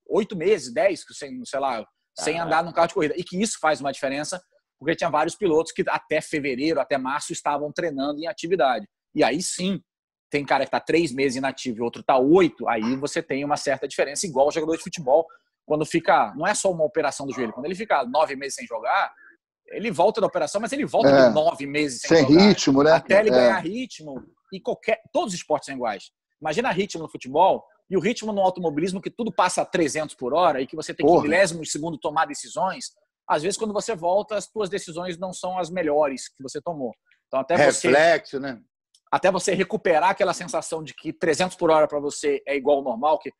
[0.09, 1.85] oito meses, dez, sem, sei lá,
[2.17, 4.41] sem andar num carro de corrida e que isso faz uma diferença
[4.77, 8.85] porque tinha vários pilotos que até fevereiro, até março estavam treinando em atividade.
[9.13, 9.81] E aí sim,
[10.29, 13.57] tem cara que está três meses inativo e outro está oito, aí você tem uma
[13.57, 15.25] certa diferença, igual o jogador de futebol
[15.65, 16.33] quando fica.
[16.35, 19.11] Não é só uma operação do joelho, quando ele fica nove meses sem jogar,
[19.69, 22.83] ele volta da operação, mas ele volta é, de nove meses sem, sem jogar, ritmo,
[22.83, 22.91] né?
[22.91, 23.33] Até ele é.
[23.33, 24.23] ganhar ritmo.
[24.53, 25.01] E qualquer.
[25.11, 26.11] Todos os esportes são iguais.
[26.39, 30.33] Imagina ritmo no futebol e o ritmo no automobilismo, que tudo passa a 300 por
[30.33, 32.91] hora e que você tem que, milésimo segundo, tomar decisões.
[33.27, 36.93] Às vezes, quando você volta, as suas decisões não são as melhores que você tomou.
[37.27, 38.61] Então, até Reflexo, você, né?
[39.11, 42.83] Até você recuperar aquela sensação de que 300 por hora para você é igual ao
[42.83, 43.31] normal, que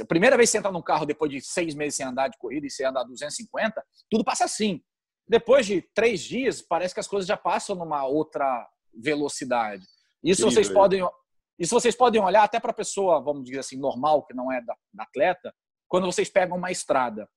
[0.00, 2.38] a primeira vez que você entra num carro depois de seis meses sem andar de
[2.38, 4.80] corrida e você andar 250, tudo passa assim.
[5.28, 9.84] Depois de três dias, parece que as coisas já passam numa outra velocidade.
[10.22, 11.06] Isso vocês podem,
[11.58, 14.60] isso vocês podem olhar até para a pessoa, vamos dizer assim, normal, que não é
[14.60, 15.54] da, da atleta,
[15.88, 17.28] quando vocês pegam uma estrada.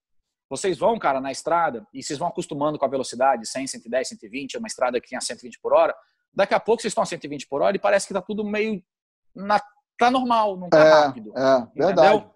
[0.49, 4.57] Vocês vão, cara, na estrada e vocês vão acostumando com a velocidade, 100, 110, 120,
[4.57, 5.95] uma estrada que tinha 120 por hora.
[6.33, 8.83] Daqui a pouco vocês estão a 120 por hora e parece que tá tudo meio
[9.35, 9.61] na,
[9.97, 11.33] tá normal, não tá é, rápido.
[11.37, 12.27] É, verdade.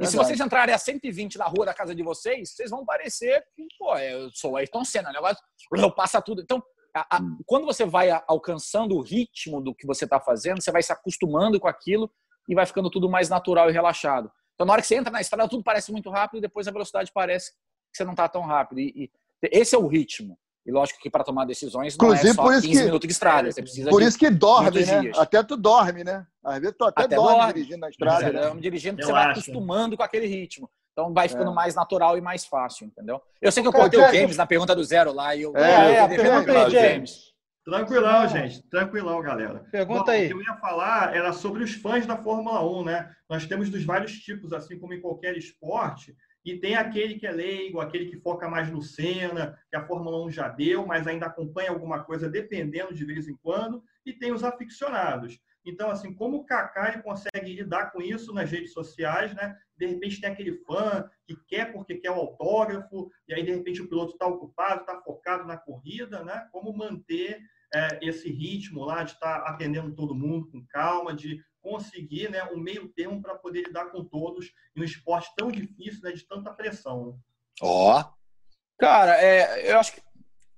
[0.00, 3.44] E se vocês entrarem a 120 na rua da casa de vocês, vocês vão parecer
[3.54, 6.40] que, pô, eu sou o Ayrton Senna, o negócio passa tudo.
[6.40, 6.62] Então,
[6.96, 10.82] a, a, quando você vai alcançando o ritmo do que você está fazendo, você vai
[10.82, 12.10] se acostumando com aquilo
[12.48, 14.30] e vai ficando tudo mais natural e relaxado.
[14.54, 16.72] Então, na hora que você entra na estrada, tudo parece muito rápido e depois a
[16.72, 18.80] velocidade parece que você não está tão rápido.
[18.80, 19.10] E, e,
[19.52, 20.38] esse é o ritmo.
[20.70, 23.08] E lógico que para tomar decisões não Inclusive, é só por isso 15 que, minutos
[23.08, 23.50] de estrada.
[23.50, 25.00] Você precisa por isso que dorme, né?
[25.00, 25.18] dias.
[25.18, 26.24] Até tu dorme, né?
[26.44, 27.52] Às vezes tu até, Até dorme, dorme.
[27.52, 28.20] dirigindo na estrada.
[28.20, 28.40] Você né?
[28.40, 30.70] dorme dirigindo, porque você vai acostumando com aquele ritmo.
[30.92, 33.20] Então vai ficando mais natural e mais fácil, entendeu?
[33.42, 35.56] Eu sei que eu cortei o James- na pergunta do zero lá e eu.
[35.56, 37.30] É, eu é, a defendo pergunta o aí, James.
[37.64, 38.62] Tranquilão, gente.
[38.68, 39.64] Tranquilão, galera.
[39.70, 40.26] Pergunta Bom, aí.
[40.26, 43.10] O que eu ia falar era sobre os fãs da Fórmula 1, né?
[43.28, 47.30] Nós temos dos vários tipos, assim como em qualquer esporte, e tem aquele que é
[47.30, 51.26] leigo, aquele que foca mais no Senna, que a Fórmula 1 já deu, mas ainda
[51.26, 55.38] acompanha alguma coisa dependendo de vez em quando, e tem os aficionados.
[55.64, 59.54] Então, assim, como o Kaká ele consegue lidar com isso nas redes sociais, né?
[59.76, 63.82] De repente tem aquele fã que quer porque quer o autógrafo, e aí de repente
[63.82, 66.48] o piloto está ocupado, está focado na corrida, né?
[66.50, 67.40] Como manter
[67.74, 72.56] é, esse ritmo lá de estar atendendo todo mundo com calma, de conseguir né, um
[72.56, 76.52] meio termo para poder lidar com todos em um esporte tão difícil, né, de tanta
[76.52, 77.18] pressão.
[77.60, 78.04] Ó.
[78.78, 80.02] Cara, é, eu acho que.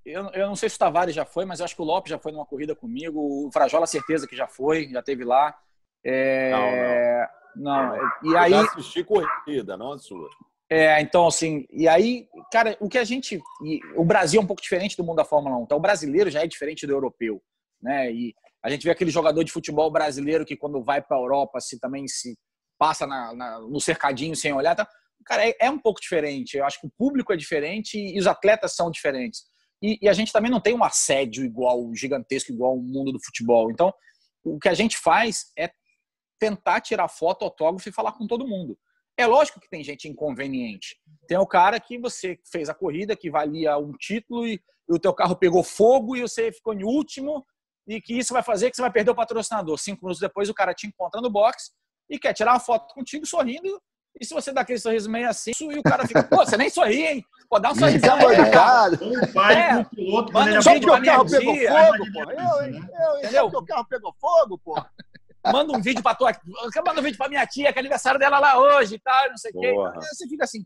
[0.04, 2.10] Eu, eu não sei se o Tavares já foi, mas eu acho que o Lopes
[2.10, 3.46] já foi numa corrida comigo.
[3.46, 5.56] O Frajola, certeza que já foi, já teve lá.
[6.04, 8.52] É, não, E aí.
[8.52, 10.28] Eu já assisti corrida, não a sua.
[10.68, 13.40] É, então, assim, e aí, cara, o que a gente.
[13.62, 15.62] e o Brasil é um pouco diferente do mundo da Fórmula 1.
[15.64, 17.42] Então, o brasileiro já é diferente do europeu,
[17.80, 18.10] né?
[18.10, 21.60] E a gente vê aquele jogador de futebol brasileiro que, quando vai para a Europa,
[21.60, 22.38] se também se
[22.78, 24.74] passa na- na- no cercadinho sem olhar.
[24.74, 24.88] Tá?
[25.24, 26.56] Cara, é, é um pouco diferente.
[26.56, 29.42] Eu acho que o público é diferente e os atletas são diferentes.
[29.82, 33.22] E, e a gente também não tem um assédio igual, gigantesco, igual o mundo do
[33.22, 33.70] futebol.
[33.70, 33.92] Então,
[34.44, 35.70] o que a gente faz é
[36.38, 38.78] tentar tirar foto, autógrafo e falar com todo mundo.
[39.16, 40.96] É lógico que tem gente inconveniente.
[41.28, 44.54] Tem o cara que você fez a corrida, que valia um título e,
[44.88, 47.44] e o teu carro pegou fogo e você ficou em último
[47.86, 49.78] e que isso vai fazer que você vai perder o patrocinador.
[49.78, 51.72] Cinco minutos depois o cara te encontra no box
[52.08, 53.80] e quer tirar uma foto contigo sorrindo
[54.20, 56.68] e se você dá aquele sorriso meio assim e o cara fica, pô, você nem
[56.68, 57.24] sorri, hein?
[57.48, 58.92] Pô, dá um sorrisão aí, cara.
[59.02, 59.74] Um faz É.
[59.74, 62.30] com o piloto Manda um vídeo minha carro pegou tia, fogo, pô.
[62.30, 62.62] Eu?
[62.62, 63.64] Eu, Entendeu?
[63.64, 64.84] carro pegou fogo, pô.
[65.50, 66.30] Manda um vídeo pra tua.
[66.86, 69.36] Manda um vídeo pra minha tia, que é aniversário dela lá hoje e tal, não
[69.36, 69.74] sei o quê.
[70.12, 70.64] Você fica assim,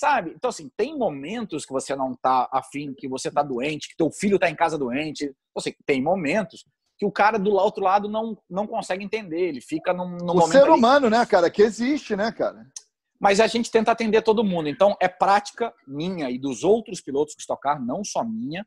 [0.00, 0.32] sabe?
[0.34, 4.10] Então, assim, tem momentos que você não tá afim, que você tá doente, que teu
[4.10, 5.30] filho tá em casa doente.
[5.54, 6.64] Assim, tem momentos
[6.98, 9.40] que o cara do outro lado não, não consegue entender.
[9.48, 12.66] Ele fica num, num O ser ali- humano, né, cara, que existe, né, cara?
[13.22, 14.66] mas a gente tenta atender todo mundo.
[14.70, 18.66] Então, é prática minha e dos outros pilotos que Stock Car, não só minha.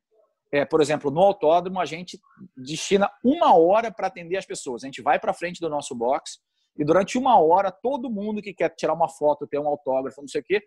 [0.52, 2.20] É, por exemplo, no autódromo, a gente
[2.56, 4.84] destina uma hora para atender as pessoas.
[4.84, 6.38] A gente vai para frente do nosso box
[6.78, 10.28] e durante uma hora, todo mundo que quer tirar uma foto, ter um autógrafo, não
[10.28, 10.62] sei o quê,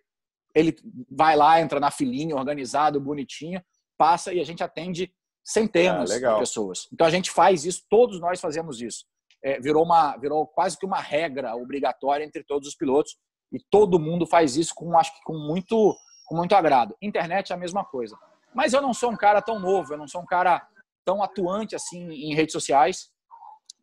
[0.56, 0.74] ele
[1.10, 3.62] vai lá, entra na filinha, organizado, bonitinho,
[3.98, 5.12] passa e a gente atende
[5.44, 6.88] centenas Ah, de pessoas.
[6.90, 9.04] Então, a gente faz isso, todos nós fazemos isso.
[9.44, 13.16] É, virou, uma, virou quase que uma regra obrigatória entre todos os pilotos
[13.52, 16.96] e todo mundo faz isso com acho que com muito com muito agrado.
[17.00, 18.18] Internet é a mesma coisa.
[18.52, 20.66] Mas eu não sou um cara tão novo, eu não sou um cara
[21.04, 23.10] tão atuante assim em redes sociais.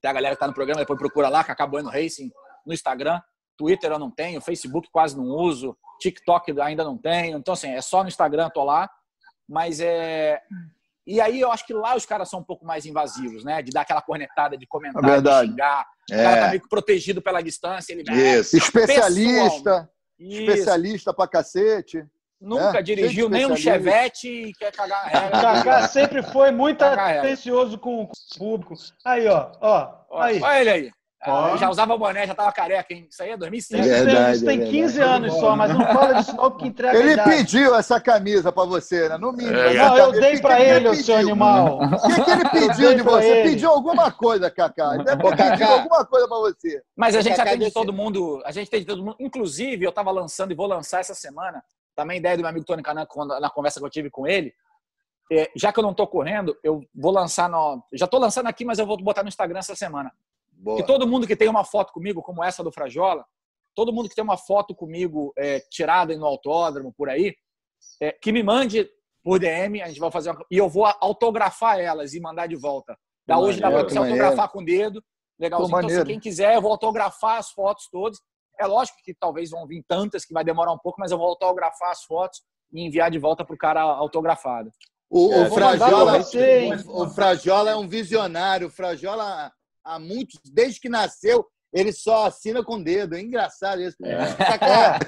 [0.01, 2.29] Tem a galera que tá no programa, depois procura lá, Cacá Bueno Racing
[2.65, 3.21] no Instagram.
[3.57, 7.37] Twitter eu não tenho, Facebook quase não uso, TikTok ainda não tenho.
[7.37, 8.89] Então, assim, é só no Instagram, tô lá.
[9.47, 10.39] Mas é.
[11.05, 13.61] E aí eu acho que lá os caras são um pouco mais invasivos, né?
[13.61, 15.47] De dar aquela cornetada, de comentar, É verdade.
[15.47, 15.85] de xingar.
[16.09, 16.23] O É.
[16.23, 18.55] cara tá meio que protegido pela distância, ele Isso.
[18.57, 19.89] Especialista.
[20.17, 20.41] Isso.
[20.41, 22.05] Especialista pra cacete.
[22.39, 22.81] Nunca né?
[22.81, 23.55] dirigiu nem um.
[23.55, 25.07] Chevette e quer cagar.
[25.07, 28.73] O Kaká sempre foi muito atencioso com, com o público.
[29.05, 30.41] Aí, ó, ó, aí.
[30.41, 30.91] Olha ele aí.
[31.25, 33.07] Ah, já usava boné, já tava careca, hein?
[33.09, 33.83] Isso aí é 2005.
[34.33, 37.29] Isso tem 15 anos só, mas não fala disso não, porque entrega Ele idade.
[37.29, 39.17] pediu essa camisa pra você, né?
[39.17, 39.55] No mínimo.
[39.55, 41.05] É, não, eu dei pra que ele, ô pediu?
[41.05, 41.79] seu animal.
[41.83, 43.27] O que, que ele pediu de você?
[43.27, 43.49] ele.
[43.49, 44.95] Pediu alguma coisa, Cacá.
[44.95, 46.83] Ele deve ter pedido alguma coisa pra você.
[46.95, 49.15] Mas a gente Cacá, atende todo mundo, a gente atende todo mundo.
[49.19, 51.63] Inclusive, eu estava lançando e vou lançar essa semana,
[51.95, 53.07] também ideia do meu amigo Tony Canan,
[53.39, 54.53] na conversa que eu tive com ele.
[55.31, 57.81] É, já que eu não estou correndo, eu vou lançar no.
[57.93, 60.11] Já estou lançando aqui, mas eu vou botar no Instagram essa semana.
[60.63, 60.77] Boa.
[60.77, 63.25] Que todo mundo que tem uma foto comigo, como essa do Frajola,
[63.75, 67.35] todo mundo que tem uma foto comigo é, tirada no autódromo, por aí,
[68.01, 68.89] é, que me mande
[69.21, 72.55] por DM, a gente vai fazer uma, e eu vou autografar elas e mandar de
[72.55, 72.97] volta.
[73.27, 75.03] Da hoje dá para Maneiro, você autografar com o dedo,
[75.37, 75.69] legalzinho.
[75.69, 76.05] Pô, Então, assim, maneiro.
[76.05, 78.19] quem quiser, eu vou autografar as fotos todas.
[78.57, 81.27] É lógico que talvez vão vir tantas que vai demorar um pouco, mas eu vou
[81.27, 84.71] autografar as fotos e enviar de volta para o cara autografado.
[85.09, 88.67] O, É, o Frajola, pra o Frajola é um visionário.
[88.67, 89.51] O Frajola,
[89.83, 93.15] há muitos, desde que nasceu, ele só assina com o dedo.
[93.15, 93.97] É engraçado isso.
[94.37, 94.99] Cacá,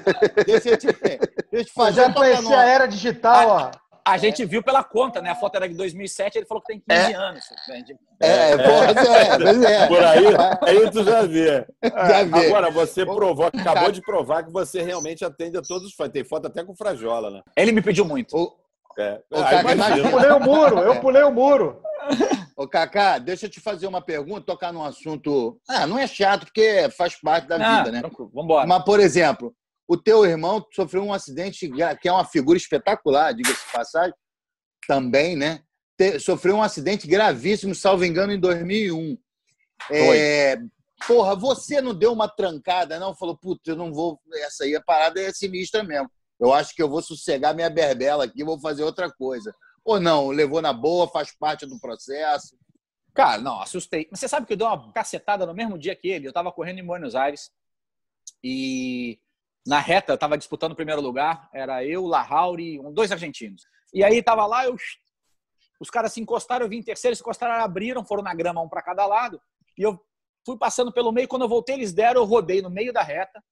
[0.44, 1.20] deixa eu te, deixa
[1.52, 2.58] eu te fazer já uma conheci nova.
[2.58, 3.86] a era digital, ó.
[4.04, 5.30] A gente viu pela conta, né?
[5.30, 7.44] A foto era de 2007, ele falou que tem 15 anos.
[7.68, 7.82] né?
[8.20, 9.86] É, é, pois é.
[9.88, 10.26] Por aí,
[10.62, 11.66] aí tu já vê.
[11.82, 12.46] Já vê.
[12.46, 16.10] Agora, você provou, acabou de provar que você realmente atende a todos os fãs.
[16.10, 17.42] Tem foto até com o Frajola, né?
[17.56, 18.36] Ele me pediu muito.
[18.98, 19.20] É.
[19.30, 19.96] Ô, Cacá.
[19.98, 21.82] Eu pulei o muro, eu pulei o muro.
[22.56, 25.60] Ô, Cacá, deixa eu te fazer uma pergunta, tocar num assunto.
[25.68, 28.00] Ah, não é chato, porque faz parte da Ah, vida, né?
[28.00, 28.66] tranquilo, Vambora.
[28.66, 29.54] Mas, por exemplo,
[29.86, 34.14] o teu irmão sofreu um acidente que é uma figura espetacular, diga-se de passagem,
[34.88, 35.60] também, né?
[35.98, 39.18] Te- sofreu um acidente gravíssimo, salvo engano, em 2001.
[39.90, 40.56] É,
[41.06, 43.14] porra, você não deu uma trancada, não?
[43.14, 44.18] Falou, puta, eu não vou.
[44.36, 46.10] Essa aí, a parada é sinistra mesmo.
[46.38, 49.54] Eu acho que eu vou sossegar minha berbela aqui, vou fazer outra coisa.
[49.84, 52.56] Ou não, levou na boa, faz parte do processo.
[53.14, 54.06] Cara, não, assustei.
[54.10, 56.28] Mas você sabe que eu dei uma cacetada no mesmo dia que ele.
[56.28, 57.50] Eu tava correndo em Buenos Aires
[58.44, 59.18] e
[59.66, 61.48] na reta eu tava disputando o primeiro lugar.
[61.54, 63.62] Era eu, Lahauri, um, dois argentinos.
[63.94, 64.76] E aí tava lá, eu,
[65.80, 68.68] os caras se encostaram, eu vim em terceiro, se encostaram, abriram, foram na grama um
[68.68, 69.40] para cada lado.
[69.78, 69.98] E eu
[70.44, 71.28] fui passando pelo meio.
[71.28, 73.42] Quando eu voltei, eles deram, eu rodei no meio da reta,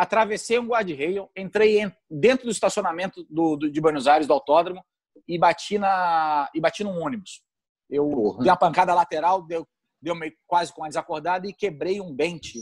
[0.00, 4.82] atravessei um guarda-rail, entrei dentro do estacionamento do, do- de Buenos Aires, do autódromo,
[5.28, 7.42] e bati, na, e bati num ônibus.
[7.88, 9.66] Eu dei uma pancada lateral, deu,
[10.00, 12.58] deu meio, quase com uma desacordada e quebrei um dente.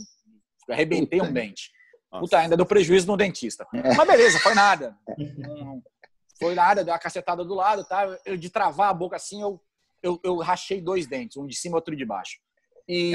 [0.68, 1.70] Arrebentei um dente.
[2.11, 3.66] Puta, ainda deu prejuízo no dentista.
[3.72, 4.96] Mas beleza, foi nada.
[5.37, 5.83] Não
[6.40, 8.07] foi nada, deu uma cacetada do lado, tá?
[8.24, 9.61] Eu, de travar a boca assim, eu,
[10.03, 12.38] eu, eu rachei dois dentes, um de cima e outro de baixo.
[12.88, 13.12] E...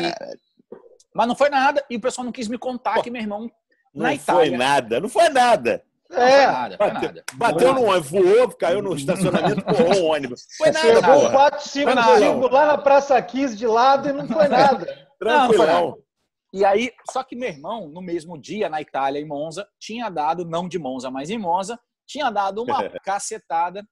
[1.15, 3.49] Mas não foi nada, e o pessoal não quis me contar que meu irmão,
[3.93, 4.49] na Não Itália...
[4.49, 5.83] foi nada, não foi nada.
[6.07, 7.23] Foi nada, foi Bateu, nada.
[7.33, 10.45] bateu no ônibus, voou, caiu no estacionamento, porrou um ônibus.
[10.57, 11.31] Foi nada, Pegou porra.
[11.31, 12.19] 4, 5, Foi nada.
[12.19, 15.07] 5 lá na Praça 15 de lado e não foi nada.
[15.19, 15.97] Tranquilão.
[16.53, 20.45] E aí, só que meu irmão, no mesmo dia, na Itália, em Monza, tinha dado,
[20.45, 23.83] não de Monza, mas em Monza, tinha dado uma cacetada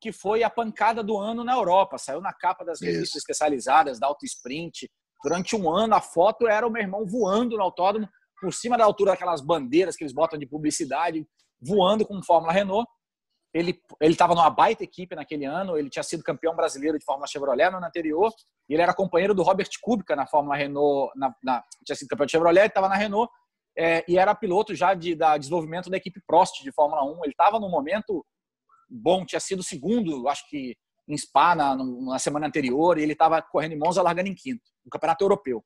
[0.00, 1.96] que foi a pancada do ano na Europa.
[1.96, 4.90] Saiu na capa das revistas especializadas, da Auto Sprint.
[5.22, 8.08] Durante um ano, a foto era o meu irmão voando no autódromo,
[8.42, 11.24] por cima da altura daquelas bandeiras que eles botam de publicidade,
[11.60, 12.90] voando com Fórmula Renault.
[13.54, 17.70] Ele estava numa baita equipe naquele ano, ele tinha sido campeão brasileiro de Fórmula Chevrolet
[17.70, 18.32] no ano anterior,
[18.68, 22.32] ele era companheiro do Robert Kubica na Fórmula Renault, na, na- tinha sido campeão de
[22.32, 23.30] Chevrolet, estava na Renault,
[23.78, 27.24] é, e era piloto já de da desenvolvimento da equipe Prost de Fórmula 1.
[27.24, 28.24] Ele estava num momento
[28.88, 30.74] bom, tinha sido segundo, acho que
[31.06, 34.62] em Spa na, na semana anterior e ele estava correndo em Monza, largando em quinto,
[34.84, 35.62] no Campeonato Europeu.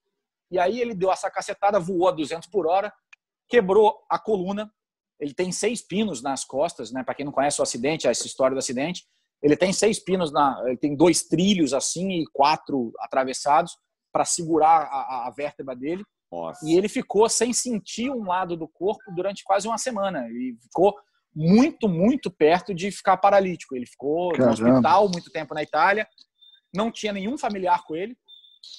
[0.51, 2.93] E aí ele deu essa cacetada, voou a 200 por hora,
[3.49, 4.71] quebrou a coluna.
[5.19, 7.03] Ele tem seis pinos nas costas, né?
[7.03, 9.05] Para quem não conhece o acidente, essa história do acidente,
[9.43, 13.77] ele tem seis pinos na, ele tem dois trilhos assim e quatro atravessados
[14.13, 16.05] para segurar a, a, vértebra dele.
[16.31, 16.67] Nossa.
[16.67, 20.95] E ele ficou sem sentir um lado do corpo durante quase uma semana e ficou
[21.35, 23.77] muito, muito perto de ficar paralítico.
[23.77, 24.47] Ele ficou Caramba.
[24.47, 26.09] no hospital muito tempo na Itália,
[26.75, 28.17] não tinha nenhum familiar com ele.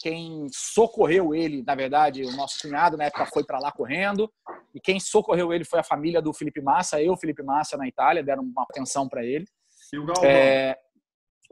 [0.01, 4.31] Quem socorreu ele, na verdade, o nosso cunhado na época foi para lá correndo.
[4.73, 8.23] E quem socorreu ele foi a família do Felipe Massa, eu, Felipe Massa, na Itália,
[8.23, 9.45] deram uma atenção para ele.
[9.91, 10.25] E o Galvão?
[10.25, 10.77] É,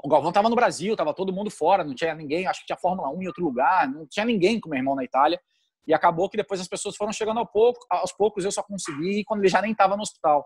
[0.04, 2.78] o Galvão estava no Brasil, estava todo mundo fora, não tinha ninguém, acho que tinha
[2.78, 5.40] Fórmula 1 em outro lugar, não tinha ninguém com meu irmão na Itália.
[5.88, 9.24] E acabou que depois as pessoas foram chegando ao pouco, aos poucos eu só consegui
[9.24, 10.46] quando ele já nem estava no hospital.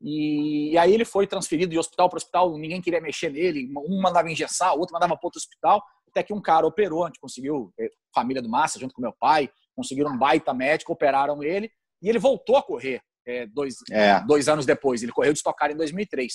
[0.00, 4.30] E, aí ele foi transferido de hospital para hospital, ninguém queria mexer nele, um mandava
[4.30, 5.82] engessar, o outro mandava para outro hospital,
[6.12, 9.14] até que um cara operou, a gente conseguiu, eh, família do Massa, junto com meu
[9.18, 14.20] pai, conseguiram um baita médico, operaram ele, e ele voltou a correr é, dois, é.
[14.20, 16.34] dois anos depois, ele correu de estocar em 2003.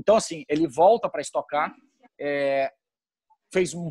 [0.00, 1.74] Então, assim, ele volta para estocar,
[2.18, 2.72] é,
[3.52, 3.90] fez um,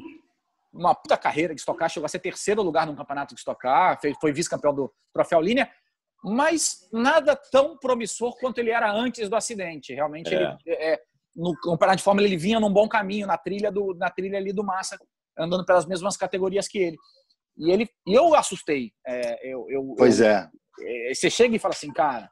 [0.74, 4.32] uma puta carreira de estocar, chegou a ser terceiro lugar no campeonato de estocar, foi
[4.32, 5.72] vice-campeão do Troféu Linha,
[6.24, 9.94] mas nada tão promissor quanto ele era antes do acidente.
[9.94, 10.42] Realmente, é.
[10.66, 11.00] ele,
[11.36, 14.52] no campeonato de Fórmula, ele vinha num bom caminho, na trilha, do, na trilha ali
[14.52, 14.98] do Massa,
[15.40, 16.98] andando pelas mesmas categorias que ele.
[17.58, 18.92] E ele, e eu assustei.
[19.06, 20.50] É, eu, eu, pois eu, é.
[20.82, 21.14] é.
[21.14, 22.32] Você chega e fala assim, cara,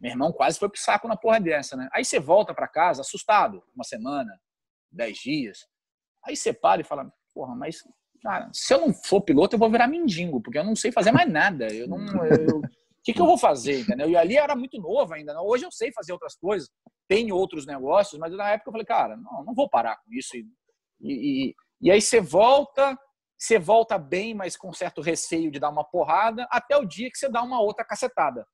[0.00, 1.88] meu irmão quase foi pro saco na porra dessa, né?
[1.92, 4.32] Aí você volta para casa assustado, uma semana,
[4.90, 5.58] dez dias.
[6.24, 7.82] Aí você para e fala, porra, mas
[8.22, 11.12] cara, se eu não for piloto, eu vou virar mendigo, porque eu não sei fazer
[11.12, 11.66] mais nada.
[11.72, 11.98] Eu não.
[12.24, 12.62] Eu,
[13.06, 14.10] que, que eu vou fazer, entendeu?
[14.10, 15.32] E ali era muito novo ainda.
[15.32, 15.46] Não?
[15.46, 16.68] Hoje eu sei fazer outras coisas,
[17.06, 20.36] tenho outros negócios, mas na época eu falei, cara, não, não vou parar com isso.
[20.36, 20.44] E,
[21.00, 22.98] e, e aí você volta,
[23.38, 27.18] você volta bem, mas com certo receio de dar uma porrada, até o dia que
[27.18, 28.46] você dá uma outra cacetada.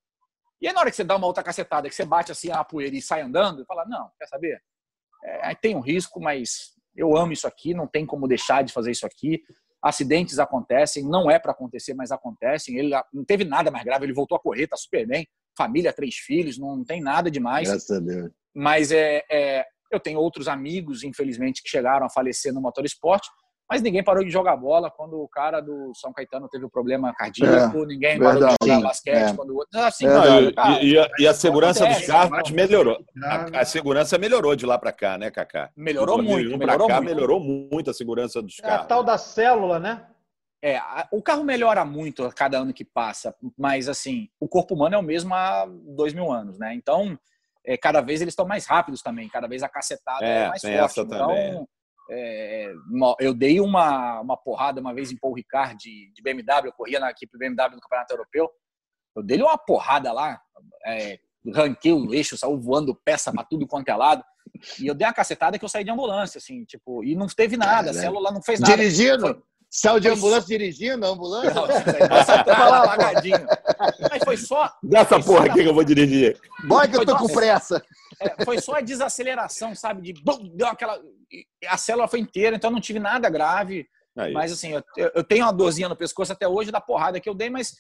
[0.61, 2.63] E aí na hora que você dá uma outra cacetada, que você bate assim a
[2.63, 4.63] poeira e sai andando, fala, não, quer saber?
[5.25, 8.91] É, tem um risco, mas eu amo isso aqui, não tem como deixar de fazer
[8.91, 9.43] isso aqui
[9.83, 12.79] acidentes acontecem, não é para acontecer, mas acontecem.
[12.79, 15.27] Ele não teve nada mais grave, ele voltou a correr, tá super bem.
[15.59, 17.69] Família, três filhos, não tem nada demais.
[17.69, 18.31] Graças a Deus.
[18.55, 23.23] Mas é, é, eu tenho outros amigos, infelizmente, que chegaram a falecer no motorsport,
[23.73, 26.71] mas ninguém parou de jogar bola quando o cara do São Caetano teve o um
[26.71, 29.35] problema cardíaco, é, ninguém parou verdade, de jogar basquete é.
[29.35, 29.81] quando o outro.
[29.81, 33.03] Assim, não, cara, e, e, a, e, a, segurança dos carros melhorou.
[33.23, 35.71] A, a, segurança melhorou de lá para cá, né, Cacá?
[35.75, 36.59] Melhorou muito.
[36.59, 37.15] Melhorou, cá, muito.
[37.15, 38.81] melhorou muito a segurança dos carros.
[38.81, 40.07] É a tal da célula, né?
[40.63, 40.79] É,
[41.11, 44.99] o carro melhora muito a cada ano que passa, mas assim, o corpo humano é
[44.99, 46.75] o mesmo há dois mil anos, né?
[46.75, 47.19] Então,
[47.65, 50.63] é, cada vez eles estão mais rápidos também, cada vez a cacetada é, é mais
[50.63, 51.01] forte.
[51.01, 51.67] Então, também.
[52.11, 52.73] É,
[53.21, 57.01] eu dei uma, uma porrada uma vez em Paul Ricard de, de BMW, eu corria
[57.01, 58.51] na equipe BMW no Campeonato Europeu.
[59.17, 60.41] Eu dei uma porrada lá,
[60.87, 61.19] é,
[61.55, 64.25] ranquei o eixo, saiu voando peça para tudo quanto é lado.
[64.79, 67.57] E eu dei uma cacetada que eu saí de ambulância, assim, tipo, e não teve
[67.57, 68.77] nada, a célula não fez nada.
[68.77, 69.21] Dirigindo?
[69.21, 69.43] Foi,
[69.75, 70.59] Saiu de ambulância foi...
[70.59, 71.55] dirigindo a ambulância?
[71.55, 73.47] Não, tá apagadinho.
[74.11, 74.71] Mas foi só.
[74.83, 76.39] Dessa porra aqui que eu vou dirigir.
[76.65, 77.83] Bora que eu tô com pressa.
[78.21, 80.13] É, foi só a desaceleração, sabe?
[80.13, 80.23] De
[80.55, 81.01] deu aquela.
[81.67, 83.87] A célula foi inteira, então eu não tive nada grave.
[84.15, 84.35] Aí.
[84.35, 87.35] Mas assim, eu, eu tenho uma dorzinha no pescoço até hoje da porrada que eu
[87.35, 87.73] dei, mas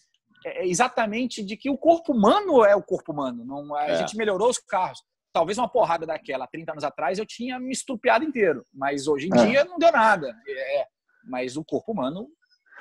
[0.47, 3.45] é exatamente de que o corpo humano é o corpo humano.
[3.45, 3.99] Não, a é.
[3.99, 5.03] gente melhorou os carros.
[5.30, 9.38] Talvez uma porrada daquela 30 anos atrás eu tinha me estupiado inteiro, mas hoje em
[9.38, 9.47] é.
[9.47, 10.34] dia não deu nada.
[10.49, 10.86] É,
[11.24, 12.28] mas o corpo humano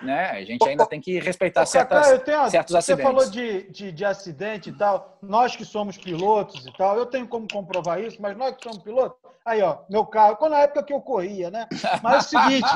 [0.02, 0.32] né?
[0.32, 3.06] A gente ainda tem que respeitar certas, Cacá, tenho, certos acidentes.
[3.06, 5.18] Você falou de, de, de, acidente e tal.
[5.22, 8.80] Nós que somos pilotos e tal, eu tenho como comprovar isso, mas nós que somos
[8.80, 11.68] pilotos, aí, ó, meu carro, quando na época que eu corria, né?
[12.02, 12.74] Mas é o seguinte,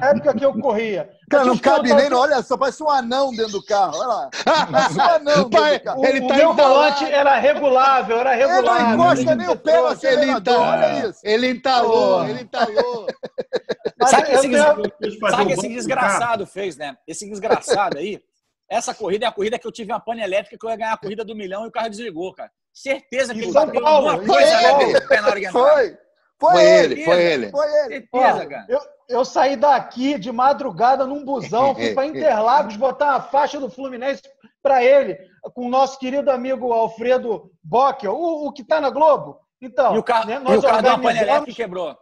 [0.00, 1.10] na época que eu corria.
[1.30, 4.30] Cara, não cabe nem, olha só, parece um anão dentro do carro, olha lá.
[4.70, 8.62] Parece um anão Pai, o, ele tá o meu volante era regulável, era regulável.
[8.62, 11.20] Ele não encosta nem o pé no acelerador, olha isso.
[11.22, 13.06] Ele entalou, ele entalou.
[14.06, 16.96] Sabe que esse, sabe esse desgraçado fez, né?
[17.06, 18.20] Esse desgraçado aí,
[18.70, 20.92] essa corrida é a corrida que eu tive uma pane elétrica que eu ia ganhar
[20.92, 22.50] a corrida do milhão e o carro desligou, cara.
[22.72, 25.98] Certeza que ele bateu Paulo, alguma coisa né, na hora que Foi.
[26.40, 27.50] Foi, foi ele, foi ele.
[27.50, 27.88] Foi ele.
[27.88, 28.66] Certeza, cara.
[28.68, 33.70] Eu, eu saí daqui de madrugada num busão, fui para Interlagos botar a faixa do
[33.70, 34.22] Fluminense
[34.62, 35.18] para ele,
[35.54, 39.38] com o nosso querido amigo Alfredo Bock, o, o que está na Globo.
[39.60, 41.96] Então, e o carro, né, nós e o carro da pane elétrica quebrou.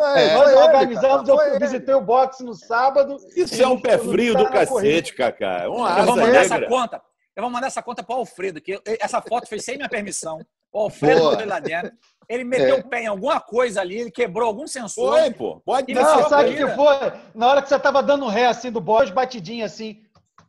[0.00, 3.16] É, nós organizamos, eu visitei o boxe no sábado.
[3.36, 5.62] Isso é um pé frio do cacete, Cacá.
[5.64, 7.02] É uma eu vou mandar essa conta.
[7.36, 10.40] Eu vou mandar essa conta para o Alfredo, que essa foto foi sem minha permissão.
[10.72, 11.92] O Alfredo foi lá dentro.
[12.28, 12.80] Ele meteu É.
[12.80, 15.18] o pé em alguma coisa ali, ele quebrou algum sensor.
[15.18, 15.62] Foi, pô.
[15.64, 16.66] Pode ter não, sabe o corrida.
[16.70, 17.12] que foi?
[17.34, 20.02] Na hora que você tava dando ré assim do boss, batidinha assim.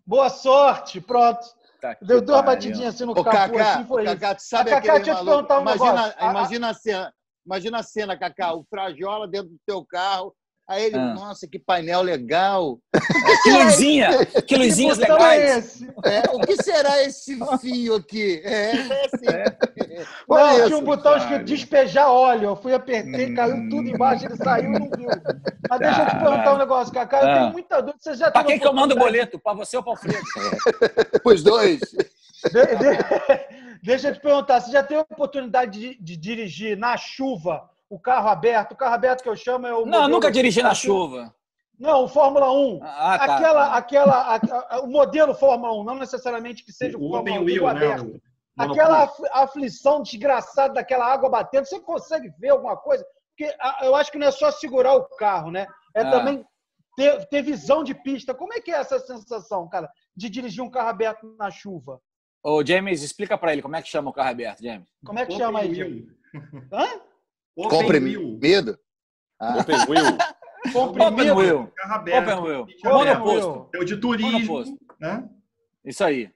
[0.06, 1.40] Boa sorte, pronto.
[1.80, 4.14] Tá Deu duas batidinhas assim no Ô, capô, Cacá, assim foi isso.
[4.16, 5.48] Cacá, tu sabe Cacá, aquele deixa eu te maluco?
[5.48, 6.30] perguntar um imagina, negócio.
[6.32, 7.14] Imagina a cena,
[7.50, 10.36] imagina a cena, Cacá, o Frajola dentro do teu carro,
[10.70, 11.14] aí ele, Ah.
[11.16, 12.78] nossa, que painel legal.
[13.44, 14.10] Que luzinha!
[14.46, 15.58] Que luzinhas Que é legais!
[15.58, 15.86] esse?
[16.06, 18.42] É, o que será esse fio aqui?
[18.44, 20.06] É, é assim.
[20.28, 20.66] Não, isso.
[20.68, 22.50] tinha um botão escrito despejar óleo.
[22.50, 23.36] Eu fui, apertei, Hum.
[23.36, 25.10] caiu tudo embaixo, ele saiu e não viu.
[25.70, 27.22] Mas deixa eu te perguntar um negócio, Cacá.
[27.22, 27.34] Eu Ah.
[27.40, 27.98] tenho muita dúvida.
[28.00, 29.40] Você já Pra quem que eu mando o boleto?
[29.40, 30.20] Pra você ou pra Alfredo?
[31.26, 31.80] Os dois.
[32.54, 36.98] De- de- Deixa eu te perguntar, você já teve a oportunidade de, de dirigir na
[36.98, 38.74] chuva o carro aberto?
[38.74, 39.86] O carro aberto que eu chamo é o.
[39.86, 41.34] Não, nunca dirigi na chuva.
[41.80, 42.80] Não, o Fórmula 1.
[42.84, 43.36] Ah, tá.
[43.36, 47.22] aquela, aquela, a- a- o modelo Fórmula 1, não necessariamente que seja o, O Fórmula
[47.22, 48.22] open 1 wheel, tudo né, aberto.
[48.58, 49.04] Aquela é Monopólio.
[49.04, 53.06] afli- aflição desgraçada daquela água batendo, você consegue ver alguma coisa?
[53.30, 55.66] Porque a- eu acho que não é só segurar o carro, né?
[55.96, 56.12] É Ah.
[56.12, 56.46] também
[56.98, 58.34] ter, ter visão de pista.
[58.34, 62.02] Como é que é essa sensação, cara, de dirigir um carro aberto na chuva?
[62.44, 64.88] Ô, James, explica pra ele como é que chama o carro aberto, James.
[65.06, 66.08] Como é que Open chama aí?
[66.72, 67.02] Hã?
[67.56, 68.80] Comprimido?
[69.40, 69.58] Ah.
[69.60, 69.76] Open.
[70.76, 70.98] Open.
[70.98, 71.32] Carro aberto.
[71.32, 72.68] Open wheel.
[72.82, 73.20] Carro aberto.
[73.24, 73.70] Monoposto.
[73.74, 75.30] É o de turismo, né?
[75.86, 76.30] Isso aí.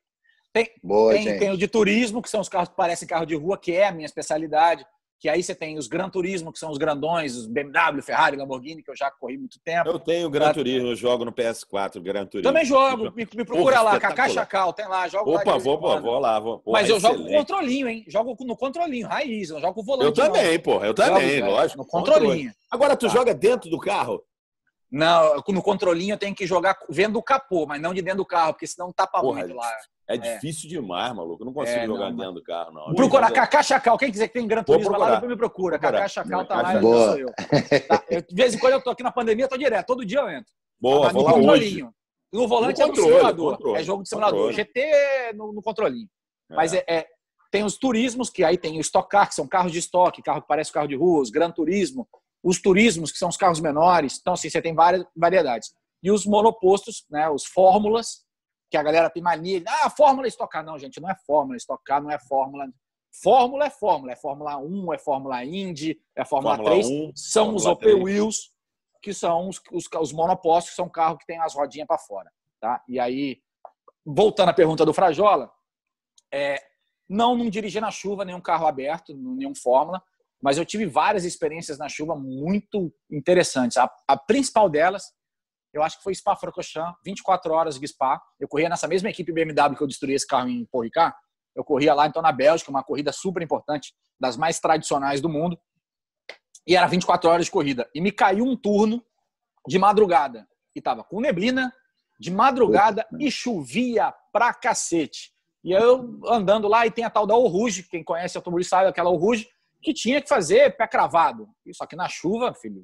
[0.54, 1.39] Tem, Boa, tem, gente.
[1.39, 3.88] tem o de turismo, que são os carros que parecem carro de rua, que é
[3.88, 4.86] a minha especialidade.
[5.24, 8.84] Que aí você tem os Gran Turismo, que são os grandões, os BMW, Ferrari, Lamborghini,
[8.84, 9.88] que eu já corri muito tempo.
[9.88, 12.51] Eu tenho Gran Turismo, eu jogo no PS4, Gran Turismo.
[12.51, 14.28] Também jogo, me, me procura Porra, lá, Cacá.
[14.28, 15.39] Chacal, tem lá, jogo lá.
[15.39, 16.03] Opa, em vou, pô, quando.
[16.03, 16.38] vou lá.
[16.41, 16.59] Vou.
[16.59, 17.38] Porra, Mas eu jogo com excelente.
[17.39, 18.03] controlinho, hein?
[18.05, 20.07] Jogo no controlinho, raiz, eu jogo com volante.
[20.07, 21.78] Eu também, porra, eu também, Jogo, lógico.
[21.78, 22.51] No controlinho.
[22.69, 23.13] Agora, tu Tá.
[23.13, 24.21] joga dentro do carro?
[24.91, 28.26] Não, no controlinho eu tenho que jogar vendo o capô, mas não de dentro do
[28.26, 29.71] carro, porque senão tapa Porra, muito lá.
[30.08, 31.41] É difícil demais, maluco.
[31.43, 32.93] Eu não consigo É, jogar não, dentro do carro, não.
[32.93, 33.97] Procura é- Cacá Chacal.
[33.97, 35.80] Quem quiser que tem Gran Turismo lá, depois me procura.
[35.80, 36.95] Cacá Chacal tá lá, Boa.
[36.97, 37.28] eu sou eu.
[37.88, 38.04] Tá?
[38.10, 39.88] Eu, De vez em quando eu tô aqui na pandemia, eu tô direto.
[39.88, 40.51] Todo dia eu entro.
[40.80, 41.41] Boa, Mas vou no lá hoje.
[41.47, 41.93] controlinho.
[42.34, 43.51] No volante No é no controle, simulador.
[43.58, 44.39] controle, é jogo de simulador.
[44.47, 44.56] controle.
[44.56, 46.10] GT no, no controlinho.
[46.51, 46.56] É.
[46.56, 47.08] Mas é, é-
[47.51, 50.41] tem os turismos, que aí tem o Stock Car, que são carros de estoque, carro
[50.41, 52.08] que parece carro de rua, os Gran Turismo,
[52.43, 54.18] os turismos, que são os carros menores.
[54.20, 55.70] Então, assim, você tem várias variedades.
[56.01, 58.24] E os monopostos, né, os fórmulas,
[58.74, 59.63] que a galera tem mania.
[59.67, 60.65] Ah, Fórmula Stock Car.
[60.65, 62.65] Não, gente, não é Fórmula Stock Car, não é Fórmula.
[63.21, 64.13] Fórmula é Fórmula.
[64.13, 66.89] É Fórmula 1, é Fórmula Indy, é Fórmula, Fórmula 3.
[66.89, 68.03] 1, são os Fórmula Open 3.
[68.03, 68.51] Wheels,
[68.99, 72.32] que são os, os, os monopostos, que são carros que tem as rodinhas para fora.
[72.59, 72.84] Tá?
[72.88, 73.43] E aí,
[74.03, 75.51] voltando à pergunta do Frajola,
[76.34, 76.59] é,
[77.07, 80.01] não, não dirigi na chuva nenhum carro aberto, nenhum Fórmula,
[80.41, 83.78] mas eu tive várias experiências na chuva muito interessantes.
[83.78, 85.13] A, a principal delas,
[85.74, 88.21] eu acho que foi Spa-Francorchamps, 24 horas de Spa.
[88.39, 91.15] Eu corria nessa mesma equipe BMW que eu destruí esse carro em Paul Ricard.
[91.55, 95.57] Eu corria lá, então, na Bélgica, uma corrida super importante, das mais tradicionais do mundo.
[96.67, 97.89] E era 24 horas de corrida.
[97.93, 99.03] E me caiu um turno
[99.67, 100.47] de madrugada.
[100.76, 101.74] E tava com neblina,
[102.19, 105.32] de madrugada, e chovia pra cacete.
[105.63, 109.09] E eu andando lá, e tem a tal da Oruge, quem conhece automobilista sabe aquela
[109.09, 109.47] Oruge,
[109.82, 111.47] que tinha que fazer pé cravado.
[111.74, 112.84] Só que na chuva, filho,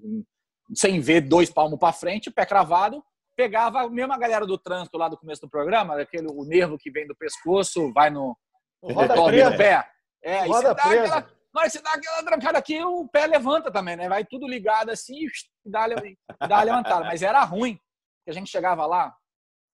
[0.74, 3.02] sem ver dois palmos para frente, pé cravado,
[3.36, 6.92] pegava mesmo a galera do trânsito lá do começo do programa, aquele, o nervo que
[6.92, 8.38] vem do pescoço, vai no,
[8.84, 9.52] no Roda presa.
[9.52, 9.90] do pé.
[10.22, 11.04] É, Roda você dá presa.
[11.04, 11.22] aquela,
[11.54, 14.10] na hora que você dá aquela trancada aqui, o pé levanta também, né?
[14.10, 15.30] Vai tudo ligado assim e
[15.66, 17.06] dá, dá uma levantada.
[17.06, 17.80] Mas era ruim,
[18.26, 19.16] que a gente chegava lá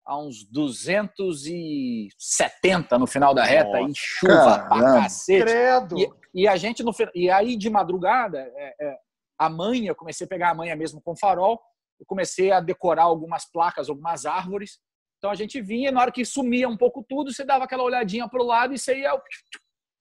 [0.06, 3.90] a uns 270 no final da reta, Nossa.
[3.90, 5.02] e chuva pra Caramba.
[5.02, 5.44] cacete.
[5.44, 5.98] Credo.
[5.98, 8.96] E, e a gente no e aí de madrugada, é, é,
[9.40, 11.58] a manha, eu comecei a pegar a manha mesmo com farol,
[11.98, 14.78] eu comecei a decorar algumas placas, algumas árvores.
[15.16, 18.28] Então a gente vinha, na hora que sumia um pouco tudo, você dava aquela olhadinha
[18.28, 19.18] pro lado e você ia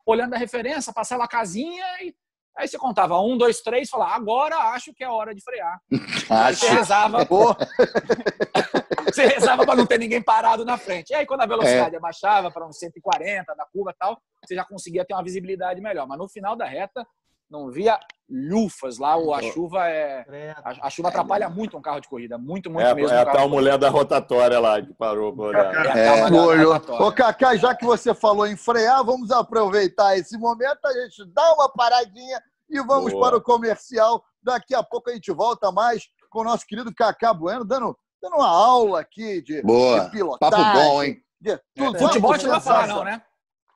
[0.05, 2.13] olhando a referência, passava a casinha e
[2.57, 5.79] aí você contava um, dois, três, falava, agora acho que é hora de frear.
[6.29, 7.19] Aí você rezava,
[9.05, 11.11] você rezava para não ter ninguém parado na frente.
[11.11, 14.63] E aí, quando a velocidade abaixava para uns 140 da curva e tal, você já
[14.63, 16.05] conseguia ter uma visibilidade melhor.
[16.05, 17.03] Mas no final da reta,
[17.49, 20.55] não via lufas lá, ou a chuva é.
[20.63, 22.37] A, a chuva atrapalha muito um carro de corrida.
[22.37, 23.11] Muito, muito É, mesmo.
[23.11, 25.97] é a tal mulher da rotatória lá que parou pra olhar.
[25.97, 26.55] É, olhou.
[26.55, 27.05] da rotatória.
[27.07, 31.53] Ô, Cacá, já que você falou em frear, vamos aproveitar esse momento, a gente dá
[31.55, 32.39] uma paradinha
[32.69, 33.25] e vamos Boa.
[33.25, 34.23] para o comercial.
[34.43, 38.35] Daqui a pouco a gente volta mais com o nosso querido Cacá Bueno, dando, dando
[38.35, 40.01] uma aula aqui de, Boa.
[40.01, 40.63] de pilotagem.
[40.63, 41.17] Papo bom, hein?
[41.41, 41.97] de tudo.
[41.97, 43.21] Futebol a gente não vai falar, não, né?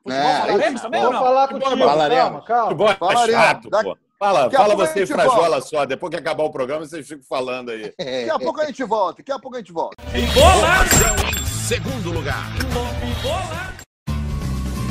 [0.06, 1.24] É, Futebol falaremos também ou Vou não?
[1.26, 1.88] falar Futebol contigo.
[1.89, 2.24] falaremos.
[2.24, 2.64] Calma, calma.
[2.66, 3.41] Futebol é Falaremos.
[3.41, 3.97] chato, pô.
[4.20, 5.86] Fala, daqui fala você Frajola só.
[5.86, 7.93] Depois que acabar o programa, vocês ficam falando aí.
[7.99, 9.97] Daqui a pouco a gente volta, daqui a pouco a gente volta.
[10.34, 12.47] Bolão em segundo lugar.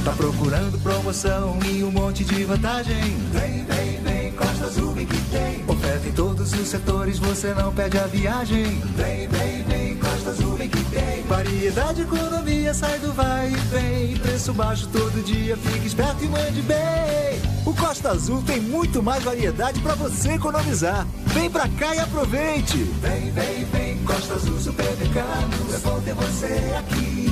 [0.04, 3.00] Tá procurando promoção e um monte de vantagem?
[3.30, 5.64] Vem, vem, vem, Costa Azul vem que tem.
[5.68, 8.64] Oferta em todos os setores, você não perde a viagem.
[8.96, 11.21] Vem, vem, vem, Costa Azul vem que tem.
[11.42, 14.16] Variedade, economia, sai do vai e vem.
[14.16, 17.42] Preço baixo todo dia, fique esperto e mande bem.
[17.66, 21.04] O Costa Azul tem muito mais variedade para você economizar.
[21.26, 22.78] Vem pra cá e aproveite.
[22.78, 25.74] Vem, vem, vem, Costa Azul Supermercado.
[25.74, 27.26] É bom ter você aqui.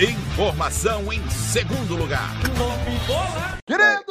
[0.00, 2.30] Informação em segundo lugar.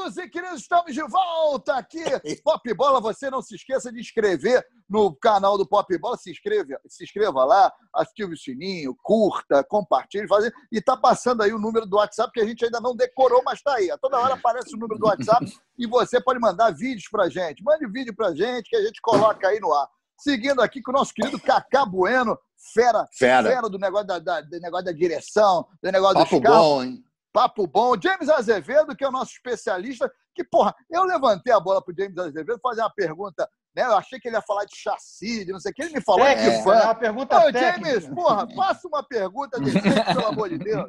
[0.03, 2.03] Queridos e queridos, estamos de volta aqui.
[2.43, 6.17] Pop Bola, você não se esqueça de inscrever no canal do Pop Bola.
[6.17, 10.53] Se inscreva, se inscreva lá, ative o sininho, curta, compartilhe, fazer.
[10.71, 13.61] E tá passando aí o número do WhatsApp que a gente ainda não decorou, mas
[13.61, 13.89] tá aí.
[13.91, 15.45] A toda hora aparece o número do WhatsApp
[15.79, 17.63] e você pode mandar vídeos pra gente.
[17.63, 19.87] Mande vídeo pra gente que a gente coloca aí no ar.
[20.19, 22.37] Seguindo aqui com o nosso querido Cacá Bueno,
[22.73, 23.07] fera,
[23.49, 23.69] Fera.
[23.69, 26.59] do negócio da, da- do negócio da direção, do negócio Papo dos carros.
[26.59, 27.03] bom, hein?
[27.33, 27.99] Papo bom.
[27.99, 32.17] James Azevedo, que é o nosso especialista, que, porra, eu levantei a bola pro James
[32.17, 33.83] Azevedo fazer uma pergunta, né?
[33.83, 35.81] Eu achei que ele ia falar de chassi, de não sei o que.
[35.81, 36.75] Ele me falou Técnica, que fã.
[36.75, 37.51] é uma pergunta Ô.
[37.51, 40.85] James, porra, faça uma pergunta decente, pelo amor de Deus.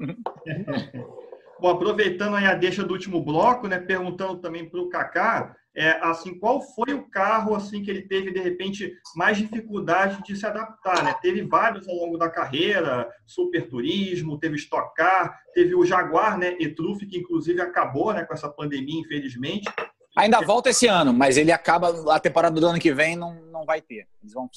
[1.58, 5.98] Bom, aproveitando aí a deixa do último bloco, né, perguntando também para o Kaká, é,
[6.02, 10.46] assim, qual foi o carro assim que ele teve de repente mais dificuldade de se
[10.46, 11.14] adaptar, né?
[11.20, 16.56] Teve vários ao longo da carreira, Super Turismo, teve Stock Car, teve o Jaguar, né,
[16.60, 19.68] e-Trufe, que inclusive acabou, né, com essa pandemia, infelizmente.
[20.16, 23.64] Ainda volta esse ano, mas ele acaba, a temporada do ano que vem não, não
[23.64, 24.06] vai ter.
[24.22, 24.48] Eles vão,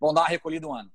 [0.00, 0.90] vão dar uma recolhida um ano.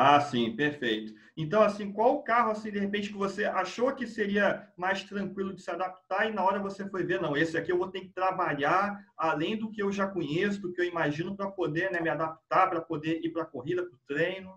[0.00, 1.12] Ah, sim, perfeito.
[1.36, 5.52] Então, assim, qual o carro, assim, de repente, que você achou que seria mais tranquilo
[5.52, 8.02] de se adaptar e na hora você foi ver, não, esse aqui eu vou ter
[8.02, 12.00] que trabalhar além do que eu já conheço, do que eu imagino, para poder né,
[12.00, 14.54] me adaptar, para poder ir para a corrida, para o treino.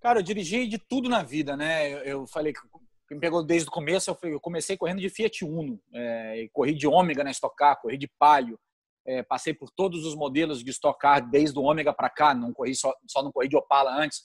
[0.00, 1.92] Cara, eu dirigi de tudo na vida, né?
[1.92, 2.60] Eu, eu falei que
[3.10, 6.86] me pegou desde o começo, eu, eu comecei correndo de Fiat Uno, é, corri de
[6.86, 8.58] Ômega na Stock Car, corri de Palio,
[9.06, 12.52] é, passei por todos os modelos de Stock Car desde o Ômega para cá, não
[12.52, 14.20] corri só, só não corri de Opala antes,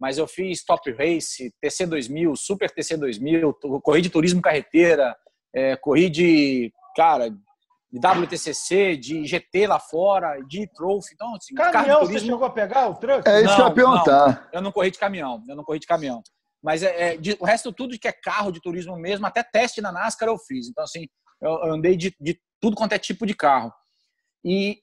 [0.00, 5.16] mas eu fiz Top Race, TC2000, Super TC2000, tu- corri de turismo carreteira,
[5.54, 11.68] é, corri de, cara, de WTCC, de GT lá fora, de Trophy, então assim, carro
[11.70, 13.28] de Caminhão, você turismo- chegou a pegar o truck?
[13.28, 14.26] É isso que eu ia Não, perguntar.
[14.26, 16.22] não, eu não corri de caminhão, eu não corri de caminhão.
[16.62, 19.80] Mas é, é, de- o resto tudo que é carro de turismo mesmo, até teste
[19.82, 20.66] na NASCAR eu fiz.
[20.68, 21.06] Então, assim,
[21.42, 23.70] eu, eu andei de, de tudo quanto é tipo de carro.
[24.44, 24.82] E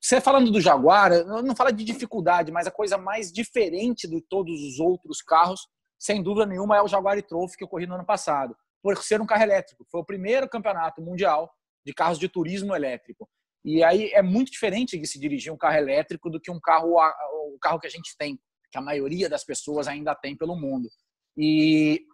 [0.00, 4.62] você falando do Jaguar, não fala de dificuldade, mas a coisa mais diferente de todos
[4.62, 5.68] os outros carros,
[5.98, 9.20] sem dúvida nenhuma, é o Jaguar e-Trophy que eu corri no ano passado, por ser
[9.20, 9.84] um carro elétrico.
[9.90, 11.50] Foi o primeiro campeonato mundial
[11.84, 13.28] de carros de turismo elétrico.
[13.62, 16.94] E aí é muito diferente de se dirigir um carro elétrico do que um carro,
[16.94, 18.38] o carro que a gente tem,
[18.72, 20.88] que a maioria das pessoas ainda tem pelo mundo.
[21.36, 22.06] E,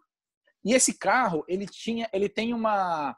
[0.64, 3.16] e esse carro, ele tinha, ele tem uma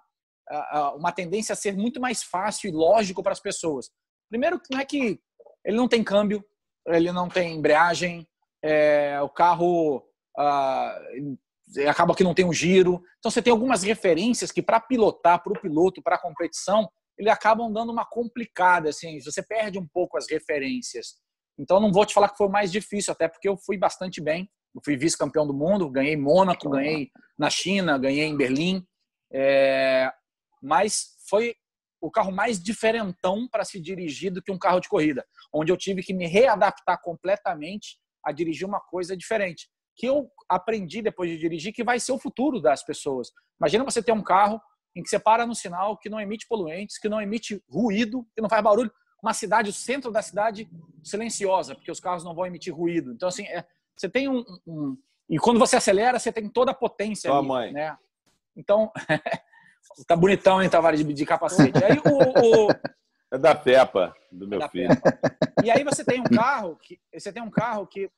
[0.97, 3.91] uma tendência a ser muito mais fácil e lógico para as pessoas.
[4.29, 5.21] Primeiro, não é que
[5.65, 6.45] ele não tem câmbio,
[6.87, 8.27] ele não tem embreagem,
[8.63, 10.05] é, o carro
[10.37, 10.99] ah,
[11.89, 13.03] acaba que não tem um giro.
[13.19, 16.89] Então você tem algumas referências que para pilotar, para o piloto, para a competição,
[17.19, 21.17] ele acabam dando uma complicada, assim, você perde um pouco as referências.
[21.59, 24.49] Então não vou te falar que foi mais difícil, até porque eu fui bastante bem.
[24.75, 28.87] Eu fui vice-campeão do mundo, ganhei Mônaco, ganhei na China, ganhei em Berlim.
[29.33, 30.13] É,
[30.63, 31.55] mas foi
[32.01, 35.77] o carro mais diferentão para se dirigir do que um carro de corrida, onde eu
[35.77, 41.37] tive que me readaptar completamente a dirigir uma coisa diferente, que eu aprendi depois de
[41.39, 43.33] dirigir que vai ser o futuro das pessoas.
[43.61, 44.61] Imagina você ter um carro
[44.95, 48.41] em que você para no sinal, que não emite poluentes, que não emite ruído, que
[48.41, 50.69] não faz barulho, uma cidade, o centro da cidade
[51.03, 53.13] silenciosa, porque os carros não vão emitir ruído.
[53.13, 53.65] Então assim, é,
[53.97, 54.97] você tem um, um-
[55.29, 57.73] e quando você acelera, você tem toda a potência Tua ali, mãe.
[57.73, 57.97] né?
[58.57, 58.91] Então,
[60.07, 61.83] tá bonitão, hein, Tavares, de, de capacete.
[61.85, 62.75] Aí o, o-
[63.33, 64.89] É da Peppa, do meu da filho.
[65.65, 68.11] e aí você tem um carro que você tem um carro que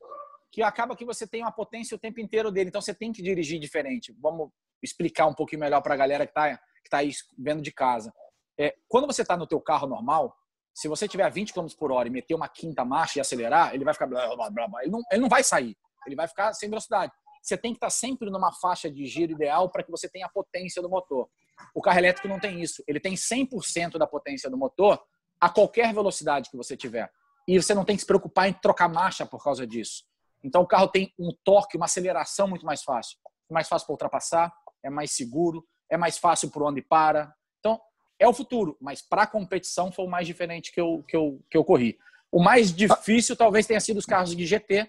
[0.52, 3.22] que acaba que você tem uma potência o tempo inteiro dele, então você tem que
[3.22, 4.12] dirigir diferente.
[4.20, 4.50] Vamos
[4.82, 8.12] explicar um pouquinho melhor para a galera que está que tá aí vendo de casa.
[8.58, 10.34] É, quando você está no teu carro normal,
[10.74, 13.74] se você tiver a 20 km por hora e meter uma quinta marcha e acelerar,
[13.74, 14.82] ele vai ficar blá, blá, blá, blá.
[14.82, 17.12] Ele, não, ele não vai sair, ele vai ficar sem velocidade.
[17.42, 20.30] Você tem que estar sempre numa faixa de giro ideal para que você tenha a
[20.30, 21.28] potência do motor.
[21.74, 22.82] O carro elétrico não tem isso.
[22.86, 25.02] Ele tem 100% da potência do motor
[25.40, 27.11] a qualquer velocidade que você tiver.
[27.48, 30.04] E você não tem que se preocupar em trocar marcha por causa disso.
[30.42, 33.18] Então o carro tem um torque, uma aceleração muito mais fácil.
[33.50, 34.52] É mais fácil para ultrapassar,
[34.82, 37.34] é mais seguro, é mais fácil por onde para.
[37.58, 37.80] Então
[38.18, 41.42] é o futuro, mas para a competição foi o mais diferente que eu, que, eu,
[41.50, 41.98] que eu corri.
[42.30, 44.88] O mais difícil talvez tenha sido os carros de GT,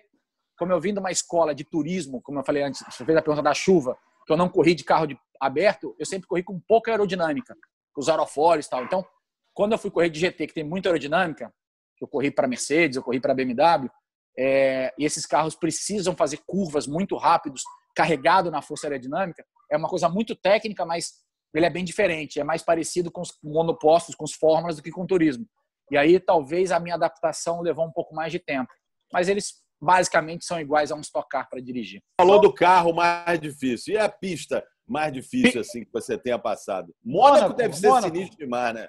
[0.58, 3.22] como eu vim de uma escola de turismo, como eu falei antes, você fez a
[3.22, 6.60] pergunta da chuva, que eu não corri de carro de aberto, eu sempre corri com
[6.60, 7.56] pouca aerodinâmica,
[7.94, 8.84] com os aerofólios e tal.
[8.84, 9.06] Então,
[9.54, 11.54] quando eu fui correr de GT, que tem muita aerodinâmica,
[12.00, 13.90] eu corri para Mercedes, eu corri para BMW,
[14.38, 17.64] é, e esses carros precisam fazer curvas muito rápidos,
[17.96, 21.14] carregado na força aerodinâmica, é uma coisa muito técnica, mas
[21.54, 24.92] ele é bem diferente, é mais parecido com os monopostos, com os fórmulas do que
[24.92, 25.46] com o turismo.
[25.90, 28.72] E aí talvez a minha adaptação levou um pouco mais de tempo.
[29.12, 32.02] Mas eles basicamente são iguais a um Stock Car para dirigir.
[32.20, 33.96] Falou do carro mais difícil.
[33.96, 36.94] E a pista mais difícil assim que você tenha passado?
[37.04, 38.08] Mônaco, Mônaco deve ser Mônaco.
[38.14, 38.88] sinistro demais, né?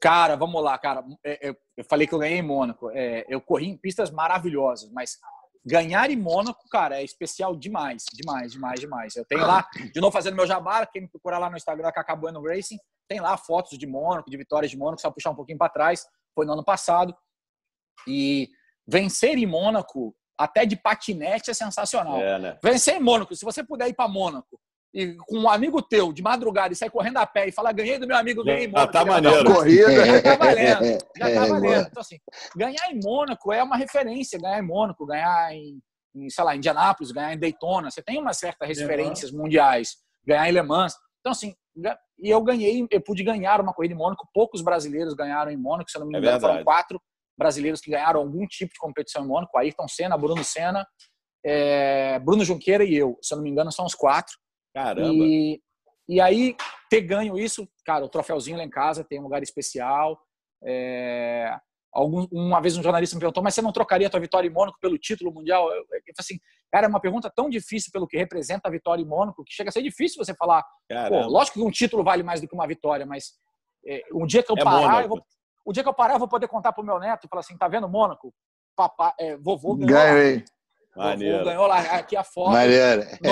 [0.00, 1.04] Cara, vamos lá, cara.
[1.24, 2.90] É, é, eu falei que eu ganhei em Mônaco.
[2.90, 5.18] É, eu corri em pistas maravilhosas, mas
[5.64, 9.16] ganhar em Mônaco, cara, é especial demais, demais, demais, demais.
[9.16, 12.42] Eu tenho lá, de novo fazendo meu jabá, quem me procurar lá no Instagram, Cacabueno
[12.42, 12.76] Racing,
[13.08, 16.06] tem lá fotos de Mônaco, de vitórias de Mônaco, só puxar um pouquinho para trás,
[16.34, 17.14] foi no ano passado.
[18.06, 18.50] E
[18.86, 22.20] vencer em Mônaco, até de patinete, é sensacional.
[22.20, 22.58] É, né?
[22.62, 24.58] Vencer em Mônaco, se você puder ir para Mônaco
[24.92, 27.98] e com um amigo teu de madrugada e sair correndo a pé e falar ganhei
[27.98, 28.92] do meu amigo, ganhei em Mônaco.
[28.92, 29.52] Tá maneiro.
[29.52, 30.06] Corrida.
[30.06, 30.98] Já tá valendo.
[31.16, 31.88] Já tá valendo.
[31.88, 32.18] Então, assim,
[32.56, 35.80] ganhar em Mônaco é uma referência, ganhar em Mônaco, ganhar em,
[36.14, 37.90] em sei lá, Indianápolis, ganhar em Daytona.
[37.90, 39.96] Você tem umas certas referências mundiais.
[40.24, 40.94] Ganhar em Le Mans.
[41.20, 41.54] Então, assim,
[42.20, 44.28] e eu ganhei, eu pude ganhar uma corrida em Mônaco.
[44.32, 47.00] Poucos brasileiros ganharam em Mônaco, se eu não me é engano, é foram quatro
[47.36, 49.56] brasileiros que ganharam algum tipo de competição em Mônaco.
[49.56, 50.86] Ayrton Senna, Bruno Senna,
[51.44, 53.18] é, Bruno Junqueira e eu.
[53.22, 54.36] Se eu não me engano, são os quatro.
[54.74, 55.24] Caramba!
[55.24, 55.60] E,
[56.08, 56.56] e aí,
[56.90, 60.18] ter ganho isso, cara, o troféuzinho lá em casa tem um lugar especial.
[60.62, 61.56] É,
[61.92, 64.52] algum, uma vez um jornalista me perguntou, mas você não trocaria a tua vitória em
[64.52, 65.70] Mônaco pelo título mundial?
[65.70, 66.38] Eu, eu, eu assim,
[66.70, 69.70] cara, é uma pergunta tão difícil pelo que representa a vitória em Mônaco, que chega
[69.70, 70.64] a ser difícil você falar.
[71.08, 73.32] Pô, lógico que um título vale mais do que uma vitória, mas
[73.86, 75.24] é, um dia que eu é parar, eu vou,
[75.64, 77.56] o dia que eu parar, eu vou poder contar pro meu neto e falar assim,
[77.56, 78.32] tá vendo Mônaco?
[78.76, 79.92] Papá, é, vovô ganhou.
[79.92, 80.44] Ganhei.
[80.94, 82.52] Vovô ganhou lá aqui a foto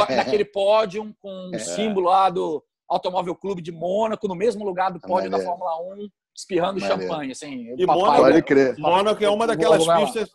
[0.09, 1.59] daquele pódio com um é.
[1.59, 6.09] símbolo lá do Automóvel Clube de Mônaco, no mesmo lugar do pódio da Fórmula 1
[6.35, 7.03] espirrando Maneiro.
[7.03, 7.33] champanhe.
[7.33, 8.79] Assim, e Mônaco, pode crer.
[8.79, 10.31] Mônaco é uma daquelas pistas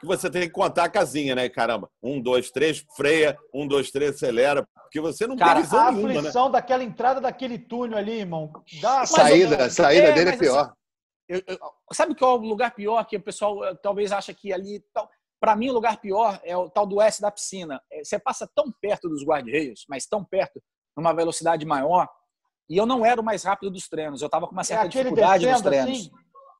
[0.00, 1.48] que você tem que contar a casinha, né?
[1.48, 5.80] Caramba, um, dois, três, freia, um, dois, três, acelera, porque você não Cara, tem visão
[5.80, 6.18] a nenhuma, né?
[6.20, 6.52] aflição né?
[6.52, 8.52] daquela entrada daquele túnel ali, irmão.
[8.80, 10.60] Dá saída, a saída é, dele é pior.
[10.60, 10.72] Assim,
[11.28, 11.58] eu, eu,
[11.92, 14.82] sabe qual é o lugar pior que o pessoal eh, talvez acha que ali...
[15.40, 17.80] Para mim, o lugar pior é o tal do S da piscina.
[17.92, 20.60] É, você passa tão perto dos guarda-reios, mas tão perto,
[20.96, 22.08] numa velocidade maior,
[22.68, 24.20] e eu não era o mais rápido dos treinos.
[24.20, 26.10] Eu estava com uma certa é dificuldade nos treinos.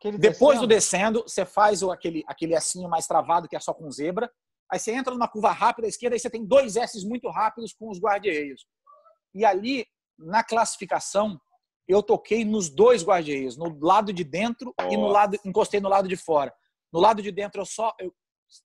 [0.03, 0.19] Assim?
[0.19, 0.61] Depois descendo.
[0.61, 4.31] do descendo, você faz o, aquele, aquele Sinho mais travado, que é só com zebra.
[4.71, 7.73] Aí você entra numa curva rápida à esquerda, aí você tem dois S muito rápidos
[7.73, 8.67] com os guarda-reios.
[9.35, 9.87] E ali,
[10.19, 11.39] na classificação,
[11.89, 16.07] eu toquei nos dois guarda-reios, no lado de dentro e no lado, encostei no lado
[16.07, 16.53] de fora.
[16.93, 18.13] No lado de dentro, eu só eu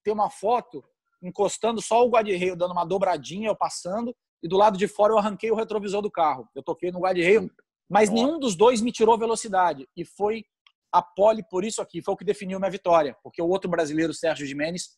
[0.03, 0.83] tenho uma foto
[1.21, 4.13] encostando só o guarda-reio, dando uma dobradinha, eu passando,
[4.43, 6.47] e do lado de fora eu arranquei o retrovisor do carro.
[6.53, 7.49] Eu toquei no guarda-reio,
[7.89, 9.87] mas nenhum dos dois me tirou velocidade.
[9.95, 10.43] E foi
[10.91, 13.15] a pole por isso aqui, foi o que definiu minha vitória.
[13.23, 14.89] Porque o outro brasileiro, Sérgio Jimenez,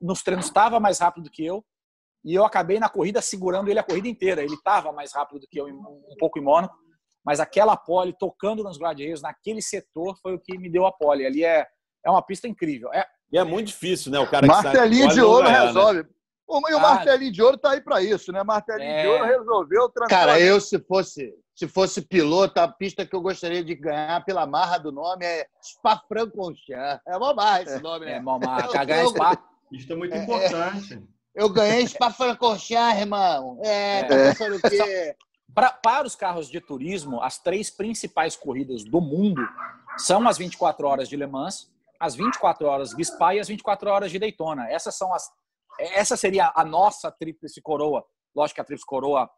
[0.00, 1.64] nos treinos estava mais rápido do que eu.
[2.24, 4.42] E eu acabei na corrida segurando ele a corrida inteira.
[4.42, 6.76] Ele estava mais rápido do que eu, um pouco em Mônaco.
[7.24, 11.24] Mas aquela pole, tocando nos guarda naquele setor, foi o que me deu a pole.
[11.24, 11.66] Ali é,
[12.04, 12.92] é uma pista incrível.
[12.92, 14.18] É, e é muito difícil, né?
[14.18, 15.66] O cara Martelinho de ouro ganhar, né?
[15.66, 16.02] resolve.
[16.02, 16.08] Né?
[16.48, 18.42] E o ah, martelinho de ouro tá aí para isso, né?
[18.42, 19.02] Martelinho é...
[19.02, 23.62] de ouro resolveu Cara, eu se fosse se fosse piloto, a pista que eu gostaria
[23.62, 27.02] de ganhar pela marra do nome é Spa-Francorchamps.
[27.06, 28.16] É uma marra esse nome, né?
[28.16, 28.84] É uma marra.
[28.84, 29.38] Ganhar Spa.
[29.70, 30.94] Isso é muito é, importante.
[30.94, 31.42] É.
[31.42, 33.60] Eu ganhei Spa-Francorchamps, irmão.
[33.62, 35.14] É, tá pensando o quê?
[35.54, 39.46] Pra, para os carros de turismo, as três principais corridas do mundo
[39.96, 43.90] são as 24 horas de Le Mans, as 24 horas de Spa e as 24
[43.90, 44.68] horas de Daytona.
[44.68, 45.30] Essas são as
[45.78, 48.04] essa seria a nossa tríplice coroa.
[48.34, 49.28] Lógico que a tríplice coroa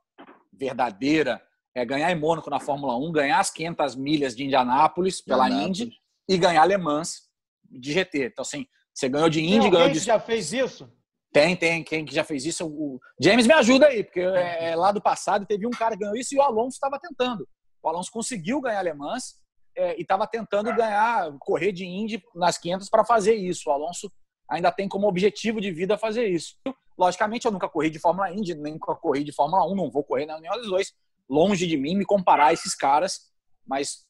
[0.53, 1.43] verdadeira
[1.75, 5.93] é ganhar em Mônaco na Fórmula 1, ganhar as 500 milhas de Indianápolis pela Indy
[6.29, 7.23] e ganhar Le Mans
[7.65, 8.27] de GT.
[8.27, 9.99] Então, assim, você ganhou de Indy, ganhou de.
[9.99, 10.91] já fez isso?
[11.35, 11.83] Tem, tem.
[11.83, 12.65] Quem que já fez isso?
[12.65, 16.03] O James me ajuda aí, porque é, é, lá do passado teve um cara que
[16.03, 17.45] ganhou isso e o Alonso estava tentando.
[17.83, 19.35] O Alonso conseguiu ganhar Le Mans
[19.77, 23.69] é, e estava tentando ganhar, correr de Indy nas 500 para fazer isso.
[23.69, 24.09] O Alonso
[24.49, 26.55] ainda tem como objetivo de vida fazer isso.
[26.97, 30.05] Logicamente, eu nunca corri de Fórmula Indy, nem nunca corri de Fórmula 1, não vou
[30.05, 30.93] correr nenhum dos dois.
[31.29, 33.33] Longe de mim me comparar a esses caras,
[33.67, 34.07] mas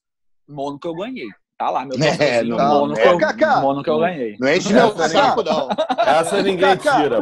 [0.47, 1.29] Mônaco eu ganhei.
[1.57, 4.37] Tá lá, meu é, não, Mônaco, é, Cacá, Mônaco eu ganhei.
[4.41, 5.69] Não enche meu saco, não.
[5.99, 7.21] Essa ninguém Cacá, tira.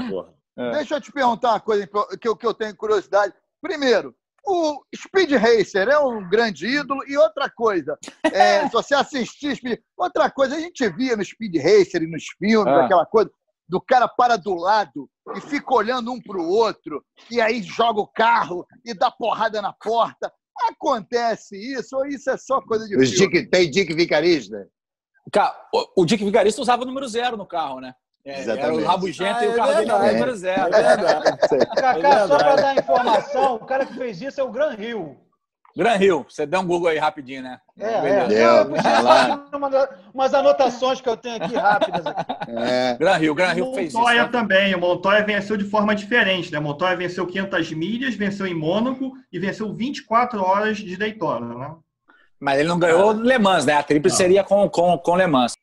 [0.56, 0.70] É.
[0.72, 1.86] Deixa eu te perguntar uma coisa
[2.20, 3.34] que eu, que eu tenho curiosidade.
[3.60, 4.14] Primeiro,
[4.44, 7.02] o Speed Racer é um grande ídolo.
[7.06, 9.78] E outra coisa, é, se você assistir Speed...
[9.96, 12.80] Outra coisa, a gente via no Speed Racer e nos filmes, é.
[12.84, 13.30] aquela coisa.
[13.68, 18.00] do cara para do lado e fica olhando um para o outro, e aí joga
[18.00, 20.32] o carro e dá porrada na porta.
[20.68, 23.10] Acontece isso, ou isso é só coisa de Os?
[23.10, 24.68] Dick, tem Dick Vicarista?
[25.32, 27.94] Ca- O, o Dick Vigarista usava o número zero no carro, né?
[28.24, 28.84] É, era o Exatamente.
[28.84, 30.74] rabugento Ah, e o é carro dele era o número zero.
[30.74, 31.38] É verdade.
[31.76, 35.16] Kaká, só para dar informação, o cara que fez isso é o Gran Rio.
[35.76, 37.58] Gran Hill, você dá um Google aí rapidinho, né?
[37.78, 38.26] É, é.
[38.26, 38.38] Deu.
[38.38, 39.34] Eu puxei Vai só lá.
[39.34, 42.06] aqui uma- umas anotações que eu tenho aqui rápidas.
[42.06, 42.50] Aqui.
[42.50, 42.96] É.
[42.98, 43.98] Gran Hill, Gran Hill fez isso.
[43.98, 44.28] Montoya né?
[44.30, 44.74] também.
[44.74, 46.60] O Montoya venceu de forma diferente, né?
[46.60, 51.74] Montoya venceu 500 milhas, venceu em Mônaco e venceu 24 horas de Daytona, né?
[52.38, 53.74] Mas ele não ganhou Le Mans, né?
[53.74, 55.54] A tríplice seria com, com, com Le Mans.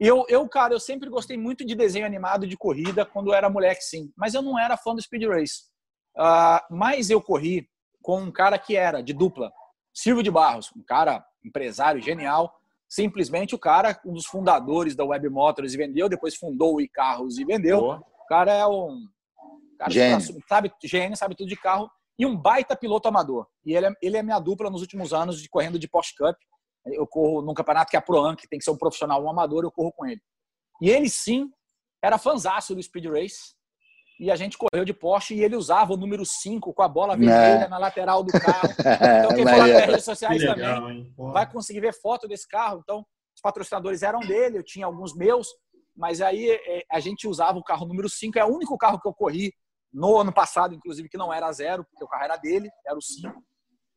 [0.00, 3.34] E eu, eu, cara, eu sempre gostei muito de desenho animado de corrida quando eu
[3.34, 4.10] era moleque, sim.
[4.16, 5.62] Mas eu não era fã do Speed Race.
[6.16, 7.68] Ah, mas eu corri
[8.04, 9.50] com um cara que era de dupla,
[9.92, 12.54] Silvio de Barros, um cara empresário genial.
[12.86, 17.38] Simplesmente o cara, um dos fundadores da Web Motors e vendeu, depois fundou o iCarros
[17.38, 17.80] e vendeu.
[17.80, 19.08] O cara é um
[19.78, 20.42] cara Gênio.
[20.46, 23.46] sabe gênio, sabe tudo de carro e um baita piloto amador.
[23.64, 26.36] E ele é, ele é minha dupla nos últimos anos de correndo de Porsche Cup.
[26.86, 29.30] Eu corro num campeonato que é a Pro-Am, que tem que ser um profissional, um
[29.30, 30.20] amador, eu corro com ele.
[30.80, 31.50] E ele sim
[32.02, 33.54] era fanzaço do Speed Race.
[34.20, 37.16] E a gente correu de Porsche e ele usava o número 5 com a bola
[37.16, 37.68] vermelha É.
[37.68, 38.68] na lateral do carro.
[39.26, 41.14] Então quem for lá nas redes sociais Que também legal, hein?
[41.16, 42.80] Vai conseguir ver foto desse carro.
[42.82, 43.04] Então,
[43.34, 45.48] os patrocinadores eram dele, eu tinha alguns meus,
[45.96, 48.38] mas aí é, a gente usava o carro número 5.
[48.38, 49.52] É o único carro que eu corri
[49.92, 53.02] no ano passado, inclusive, que não era zero, porque o carro era dele, era o
[53.02, 53.32] 5.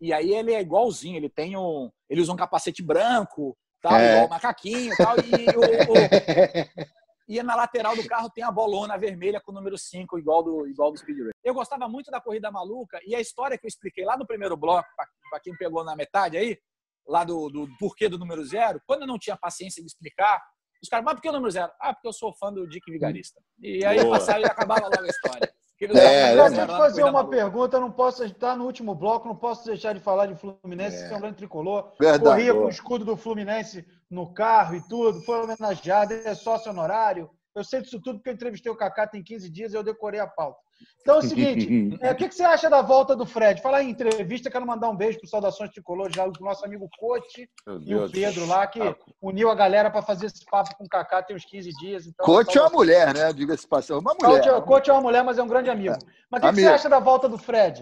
[0.01, 1.89] E aí ele é igualzinho, ele tem um.
[2.09, 4.13] Ele usa um capacete branco, tal, É.
[4.13, 5.97] igual o macaquinho tal, e o, o-
[7.27, 10.67] e na lateral do carro tem a bolona vermelha com o número 5, igual do,
[10.67, 11.31] igual do Speed Race.
[11.43, 14.55] Eu gostava muito da Corrida Maluca e a história que eu expliquei lá no primeiro
[14.55, 14.87] bloco,
[15.29, 16.57] para quem pegou na metade aí,
[17.05, 20.41] lá do, do porquê do número zero, quando eu não tinha paciência de explicar,
[20.81, 21.71] os caras, mas por que o número zero?
[21.81, 23.41] Ah, porque eu sou fã do Dick Vigarista.
[23.59, 24.17] E aí Boa.
[24.17, 25.53] passava e acabava logo a história.
[25.79, 29.93] É, eu te fazer uma pergunta, não posso estar no último bloco, não posso deixar
[29.93, 31.09] de falar de Fluminense, É.
[31.09, 31.91] Semblante Tricolor.
[31.99, 32.63] Verdade, Corria boa.
[32.63, 37.29] com o escudo do Fluminense no carro e tudo, foi homenageado, é sócio honorário.
[37.57, 40.19] Eu sei disso tudo porque eu entrevistei o Kaká tem 15 dias e eu decorei
[40.19, 40.59] a pauta.
[41.01, 41.67] Então é o seguinte,
[42.01, 43.61] é, o que, que você acha da volta do Fred?
[43.63, 47.49] Falar em entrevista, quero mandar um beijo para Saudações Tricolor, já do nosso amigo Cote
[47.81, 48.07] e o.
[48.11, 48.79] Pedro lá, que
[49.19, 52.05] uniu a galera para fazer esse papo com o Kaká tem uns 15 dias.
[52.05, 53.33] Então, Coach é uma mulher, né?
[53.33, 54.01] Diga-se passando.
[54.01, 54.47] Uma mulher.
[54.47, 55.97] É- Coach é uma mulher, mas é um grande amigo.
[56.29, 57.81] Mas o que, que você acha da volta do Fred?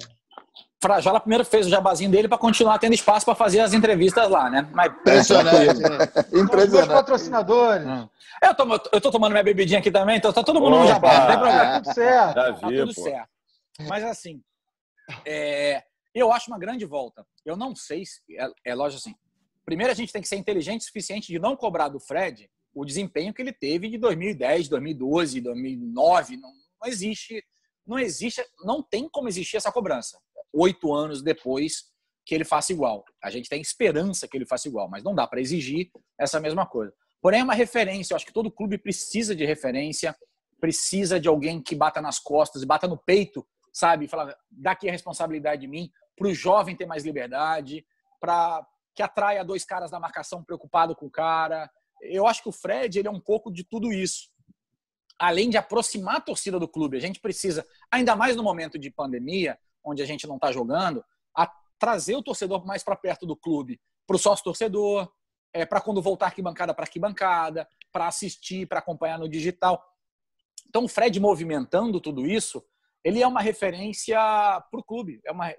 [0.86, 4.50] Frajola primeiro fez o jabazinho dele para continuar tendo espaço para fazer as entrevistas lá,
[4.52, 4.70] né?
[4.72, 5.80] Mas Impressionante.
[5.80, 5.98] né?
[6.30, 6.88] Dois Impressionante.
[6.90, 7.88] patrocinadores.
[8.44, 10.88] Eu tô, eu tô tomando minha bebidinha aqui também, então tá todo mundo no Opa!
[10.94, 11.64] jabá, não tem problema.
[11.64, 12.36] Tá tudo certo.
[12.36, 13.02] Já Tá tudo pô.
[13.02, 13.30] certo.
[13.88, 14.42] Mas assim,
[15.26, 15.84] é,
[16.14, 17.26] eu acho uma grande volta.
[17.44, 18.22] Eu não sei se.
[18.38, 19.16] É, é lógico assim.
[19.66, 22.86] Primeiro, a gente tem que ser inteligente o suficiente de não cobrar do Fred o
[22.86, 26.38] desempenho que ele teve de 2010, 2012, 2009.
[26.38, 27.44] Não, não existe.
[27.88, 28.44] Não existe.
[28.64, 30.20] Não tem como existir essa cobrança.
[30.56, 31.94] Oito anos depois
[32.26, 33.06] que ele faça igual.
[33.22, 36.66] A gente tem esperança que ele faça igual, mas não dá para exigir essa mesma
[36.66, 36.94] coisa.
[37.22, 38.14] Porém, é uma referência.
[38.14, 40.16] Eu acho que todo clube precisa de referência,
[40.60, 44.08] precisa de alguém que bata nas costas bata no peito, sabe?
[44.08, 47.86] Fala, daqui a responsabilidade de mim, para o jovem ter mais liberdade,
[48.20, 51.70] para que atraia dois caras da marcação preocupado com o cara.
[52.02, 54.30] Eu acho que o Fred ele é um pouco de tudo isso.
[55.20, 58.90] Além de aproximar a torcida do clube, a gente precisa, ainda mais no momento de
[58.90, 61.04] pandemia, onde a gente não está jogando,
[61.36, 65.12] a trazer o torcedor mais para perto do clube, para o sócio torcedor,
[65.54, 69.82] é, para quando voltar arquibancada para arquibancada, para assistir, para acompanhar no digital.
[70.68, 72.64] Então, o Fred movimentando tudo isso,
[73.04, 75.22] ele é uma referência para o clube.
[75.26, 75.54] É uma,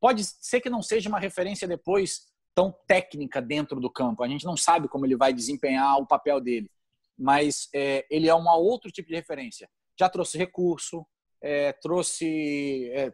[0.00, 4.22] pode ser que não seja uma referência depois tão técnica dentro do campo.
[4.22, 6.70] A gente não sabe como ele vai desempenhar o papel dele,
[7.18, 9.68] mas é, ele é um outro tipo de referência.
[9.98, 11.06] Já trouxe recurso,
[11.40, 13.12] é, trouxe é,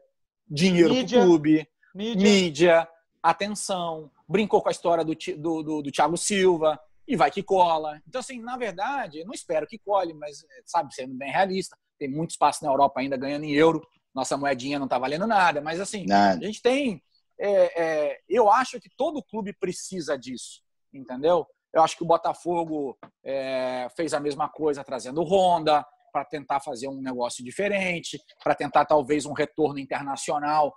[0.50, 1.20] dinheiro para Mídia.
[1.20, 2.22] o clube, Mídia.
[2.22, 2.88] mídia,
[3.22, 8.00] atenção, brincou com a história do, do, do, do Thiago Silva e vai que cola.
[8.06, 12.08] Então, assim, na verdade, eu não espero que cole, mas, sabe, sendo bem realista, tem
[12.08, 15.80] muito espaço na Europa ainda ganhando em euro, nossa moedinha não está valendo nada, mas,
[15.80, 16.40] assim, Nada.
[16.42, 17.02] a gente tem.
[17.40, 21.46] é, é, eu acho que todo clube precisa disso, entendeu?
[21.72, 25.84] Eu acho que o Botafogo é, fez a mesma coisa trazendo o Honda
[26.18, 30.74] para tentar fazer um negócio diferente, para tentar talvez um retorno internacional,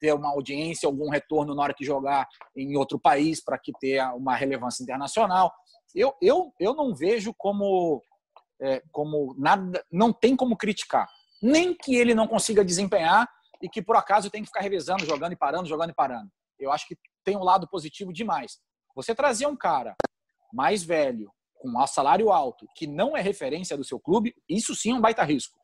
[0.00, 4.14] ter uma audiência, algum retorno na hora que jogar em outro país para que tenha
[4.14, 5.52] uma relevância internacional.
[5.94, 8.02] Eu, eu, eu não vejo como,
[8.62, 11.06] é, como nada, não tem como criticar,
[11.42, 13.28] nem que ele não consiga desempenhar
[13.60, 16.30] e que por acaso tem que ficar revezando, jogando e parando, jogando e parando.
[16.58, 18.58] Eu acho que tem um lado positivo demais.
[18.96, 19.94] Você trazer um cara
[20.50, 21.30] mais velho,
[21.62, 25.00] com um salário alto, que não é referência do seu clube, isso sim é um
[25.00, 25.56] baita risco.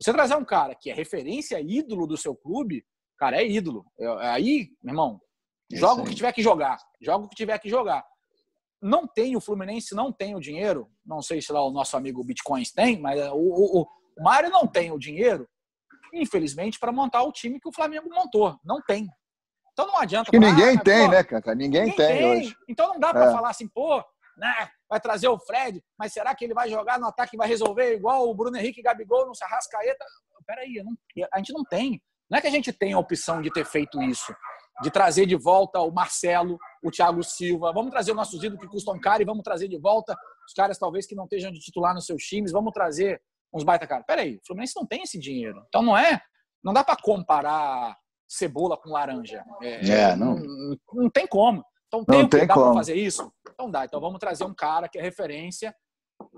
[0.00, 2.84] Você trazer um cara que é referência, ídolo do seu clube,
[3.16, 3.86] cara, é ídolo.
[3.98, 5.20] É- Aí, meu irmão,
[5.72, 6.76] joga o que tiver que jogar.
[7.00, 8.04] Joga o que tiver que jogar.
[8.80, 12.22] Não tem, o Fluminense não tem o dinheiro, não sei se lá o nosso amigo
[12.22, 15.48] Bitcoins tem, mas o, o, o Mário não tem o dinheiro,
[16.12, 18.56] infelizmente, para montar o time que o Flamengo montou.
[18.62, 19.08] Não tem.
[19.72, 20.30] Então não adianta.
[20.30, 21.54] Que ninguém ah, tem, né, Cacá?
[21.54, 22.56] Ninguém, tem, hoje.
[22.68, 23.32] Então não dá para É.
[23.32, 24.04] falar assim, pô,
[24.36, 27.46] né, vai trazer o Fred, mas será que ele vai jogar no ataque e vai
[27.48, 30.04] resolver igual o Bruno Henrique Gabigol no Sarrascaeta?
[30.46, 30.96] Peraí, não-
[31.32, 32.00] a gente não tem.
[32.30, 34.34] Não é que a gente tem a opção de ter feito isso,
[34.82, 38.68] de trazer de volta o Marcelo, o Thiago Silva, vamos trazer os nossos ídolos que
[38.70, 40.16] custam caro e vamos trazer de volta
[40.46, 43.20] os caras talvez que não estejam de titular nos seus times, vamos trazer
[43.52, 44.04] uns baita caras.
[44.06, 45.62] Peraí, o Fluminense não tem esse dinheiro.
[45.68, 46.20] Então não é,
[46.62, 49.42] não dá para comparar cebola com laranja.
[49.62, 50.36] É, não.
[50.36, 51.64] não, não tem como.
[51.88, 52.74] Então Não tem o que tem dá para como.
[52.74, 53.32] fazer isso?
[53.58, 53.84] Então dá.
[53.84, 55.74] Então vamos trazer um cara que é referência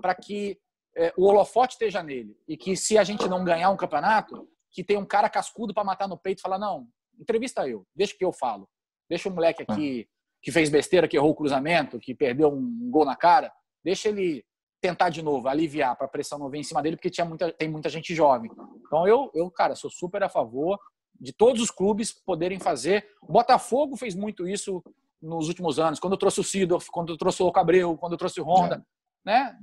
[0.01, 0.57] para que
[0.97, 2.35] é, o holofote esteja nele.
[2.47, 5.83] E que se a gente não ganhar um campeonato, que tem um cara cascudo para
[5.83, 6.87] matar no peito e falar: não,
[7.19, 8.67] entrevista eu, deixa que eu falo.
[9.07, 10.07] Deixa o moleque aqui
[10.41, 13.53] que fez besteira, que errou o cruzamento, que perdeu um gol na cara,
[13.83, 14.43] deixa ele
[14.81, 17.53] tentar de novo, aliviar para a pressão não vir em cima dele, porque tinha muita,
[17.53, 18.49] tem muita gente jovem.
[18.87, 20.79] Então eu, eu, cara, sou super a favor
[21.19, 23.07] de todos os clubes poderem fazer.
[23.21, 24.83] O Botafogo fez muito isso
[25.21, 28.17] nos últimos anos, quando eu trouxe o Sidorf, quando eu trouxe o Cabreu, quando eu
[28.17, 28.83] trouxe o Honda,
[29.25, 29.55] né?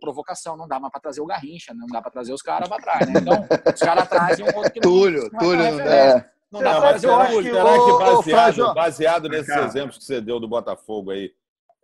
[0.00, 2.82] Provocação, não dá mais para trazer o Garrincha, não dá para trazer os caras para
[2.82, 3.20] trás, né?
[3.20, 6.14] Então, os caras trazem um outro que não, Túlio, não é Túlio não referência.
[6.20, 6.30] dá.
[6.52, 7.54] Não dá para trazer o Túlio.
[7.54, 9.66] será que Ô, ô, baseado, baseado nesses Cara.
[9.66, 11.30] exemplos que você deu do Botafogo aí,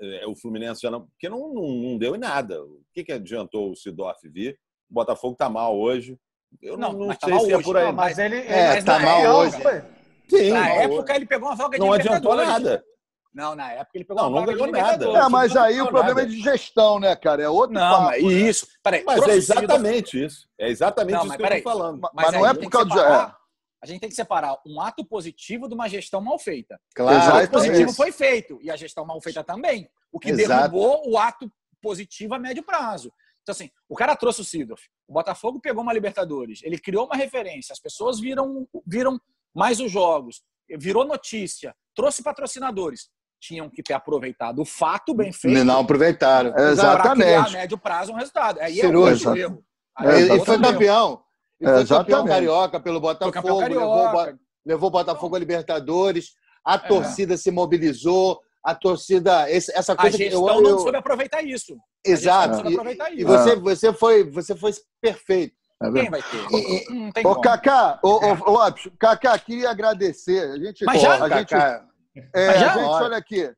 [0.00, 1.02] é, o Fluminense já não.
[1.06, 2.62] Porque não, não, não deu em nada.
[2.62, 4.58] O que, que adiantou o Sidorf vir?
[4.90, 6.18] O Botafogo tá mal hoje.
[6.60, 7.64] Eu não, Não, não tá sei mal se é hoje.
[7.64, 7.84] por aí.
[7.86, 9.62] Não, mas ele, ele É, mas tá mal época, hoje.
[9.62, 9.82] foi.
[10.28, 12.84] Sim, Na mal época ele pegou uma vaga de não adiantou nada.
[13.32, 15.04] Não, na época ele pegou Não, não ganhou nada.
[15.06, 16.26] É, mas aí o problema é nada.
[16.34, 17.42] de gestão, né, cara?
[17.42, 18.04] É outro Não, papo.
[18.10, 18.66] mas isso.
[18.82, 20.48] Peraí, Mas é exatamente isso.
[20.58, 22.00] É exatamente Não, isso mas que eu tô falando.
[22.00, 22.94] Mas, Mas não é por causa de.
[22.94, 23.36] separar-
[23.82, 26.78] A gente tem que separar um ato positivo de uma gestão mal feita.
[26.94, 29.88] Claro, o ato positivo foi feito e a gestão mal feita também.
[30.12, 30.48] O que Exato.
[30.48, 31.50] derrubou o ato
[31.80, 33.12] positivo a médio prazo.
[33.42, 34.82] Então, assim, o cara trouxe o Sidorf.
[35.08, 36.60] O Botafogo pegou uma Libertadores.
[36.62, 37.72] Ele criou uma referência.
[37.72, 39.18] As pessoas viram, viram
[39.54, 40.42] mais os jogos.
[40.78, 41.74] Virou notícia.
[41.94, 43.08] Trouxe patrocinadores.
[43.40, 46.52] Tinham que ter aproveitado o fato bem feito Não aproveitaram.
[46.52, 47.52] para criar a Exatamente.
[47.52, 48.60] médio prazo um resultado.
[48.60, 49.64] Aí é erro.
[49.96, 51.22] Aí É, é E, e foi campeão.
[51.58, 52.28] E foi campeão Exatamente.
[52.28, 53.32] carioca pelo Botafogo.
[53.32, 54.38] campeão carioca.
[54.64, 56.34] levou o Botafogo a Libertadores.
[56.64, 56.78] A É.
[56.78, 58.40] torcida se mobilizou.
[58.62, 59.50] A torcida.
[59.50, 61.72] essa A coisa que gestão eu, não eu, soube aproveitar isso.
[62.06, 62.48] Gestão Exato.
[62.48, 63.26] não soube E, aproveitar e isso.
[63.26, 65.54] você, você, foi, você foi perfeito.
[65.82, 66.90] É Quem vai ter?
[66.90, 67.40] Não tem Ô, como.
[67.40, 70.50] Cacá, ô, ô, Cacá, queria agradecer.
[70.50, 71.14] A gente, Mas já?
[71.24, 71.86] a gente, Kaká,
[72.34, 72.72] é, já?
[72.74, 73.52] a gente, olha aqui,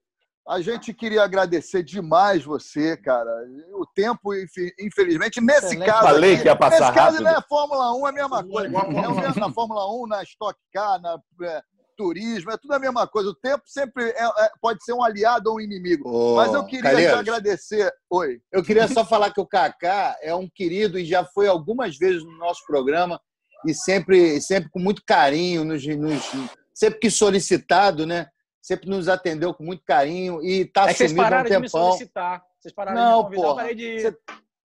[0.48, 3.30] a gente queria agradecer demais você, cara.
[3.74, 4.34] O tempo,
[4.80, 5.86] infelizmente, nesse Excelente.
[5.86, 6.02] caso.
[6.02, 7.22] Falei aqui, que ia passar Nesse caso, rápido.
[7.22, 8.76] não é Fórmula 1, é a mesma coisa.
[8.76, 11.62] É o mesmo na Fórmula 1, na Stock Car, na é,
[11.96, 13.28] turismo, é tudo a mesma coisa.
[13.30, 16.08] O tempo sempre é- é- pode ser um aliado ou um inimigo.
[16.08, 17.92] Ô, Mas eu queria te Calheiros, agradecer.
[18.10, 18.40] Oi.
[18.50, 22.24] Eu queria só falar que o Kaká é um querido e já foi algumas vezes
[22.24, 23.20] no nosso programa
[23.64, 26.30] e sempre, sempre com muito carinho, nos, nos-
[26.74, 28.26] sempre que solicitado, né?
[28.72, 31.62] Sempre nos atendeu com muito carinho e está É sumido há um pararam de me
[31.66, 31.86] tempão.
[31.88, 32.42] solicitar.
[32.58, 33.74] Vocês pararam de Não, me convidar, porra.
[33.74, 34.00] de...
[34.00, 34.16] Você-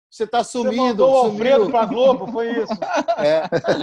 [0.08, 2.72] Você está Você sumido, mandou o Alfredo pra Globo, foi isso?
[3.18, 3.42] É,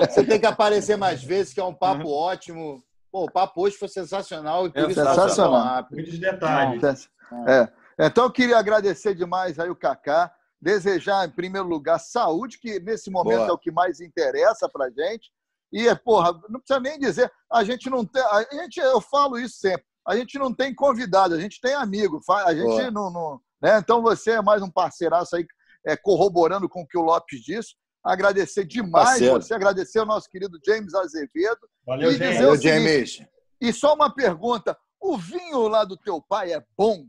[0.09, 2.13] você tem que aparecer mais vezes, que é um papo Uhum.
[2.13, 2.81] ótimo.
[3.11, 5.85] Pô, o papo hoje foi sensacional e É sensacional.
[5.91, 7.09] Muitos detalhes.
[7.45, 7.67] É.
[7.99, 13.11] Então, eu queria agradecer demais aí o Cacá, desejar, em primeiro lugar, saúde, que nesse
[13.11, 13.49] momento Boa.
[13.49, 15.29] é o que mais interessa pra gente.
[15.71, 18.21] E, porra, não precisa nem dizer, a gente não tem.
[18.23, 22.19] A gente, eu falo isso sempre, a gente não tem convidado, a gente tem amigo.
[22.29, 22.91] A gente Boa.
[22.91, 23.11] não.
[23.11, 23.77] não né?
[23.77, 25.45] Então, você é mais um parceiraço aí,
[25.87, 27.75] é, corroborando com o que o Lopes disse.
[28.03, 29.41] Agradecer demais Parceiro.
[29.41, 31.61] você, agradecer ao nosso querido James Azevedo.
[31.87, 33.21] Valeu, E dizer Valeu, o seguinte, James.
[33.61, 37.05] E só uma pergunta: o vinho lá do teu pai é bom?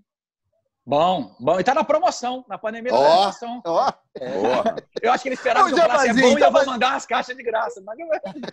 [0.86, 1.58] Bom, bom.
[1.58, 2.44] E tá na promoção.
[2.48, 3.02] Na pandemia tá Ó.
[3.02, 3.62] na promoção.
[3.66, 4.76] Ó, Boa.
[5.02, 7.06] Eu acho que ele esperava que eu falasse é bom e eu vou mandar umas
[7.06, 7.82] caixas de graça.
[7.84, 7.98] Mas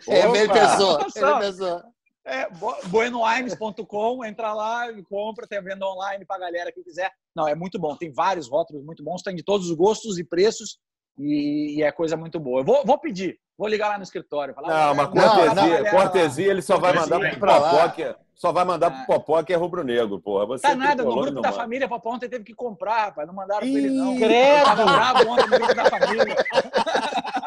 [0.08, 0.20] é.
[0.20, 1.00] É, ele pensou.
[1.00, 1.84] Ele pensou.
[2.24, 2.48] É,
[2.88, 7.12] buenowines.com, entra lá e compra, tem a venda online pra galera que quiser.
[7.36, 10.24] Não, é muito bom, tem vários rótulos muito bons, tem de todos os gostos e
[10.24, 10.78] preços
[11.18, 12.62] e, e é coisa muito boa.
[12.62, 14.54] Eu vou, vou pedir, vou ligar lá no escritório.
[14.54, 17.40] Falar, Não, "Ó, mas cortesia, galera lá." cortesia ele só vai mandar pro.
[17.40, 20.46] Popó, que é- só vai mandar pro Popó que é rubro-negro, porra.
[20.48, 21.62] Você Tá nada, no grupo não da manda.
[21.62, 23.28] família, Papo ontem teve que comprar, rapaz.
[23.28, 24.16] Não mandaram pra ele, não.
[24.18, 24.64] Credo!
[24.66, 26.36] Tava bravo ontem no grupo da família.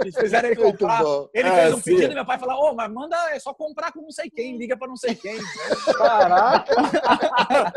[0.00, 1.02] Eles fizeram ele comprar.
[1.32, 3.92] Ele É, fez um pedido e meu pai falou: Ô, mas manda, é só comprar
[3.92, 5.38] com não sei quem, liga pra não sei quem.
[5.96, 6.74] Caraca!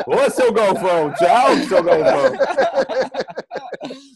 [0.08, 2.32] Ô, seu Galvão, tchau, seu Galvão.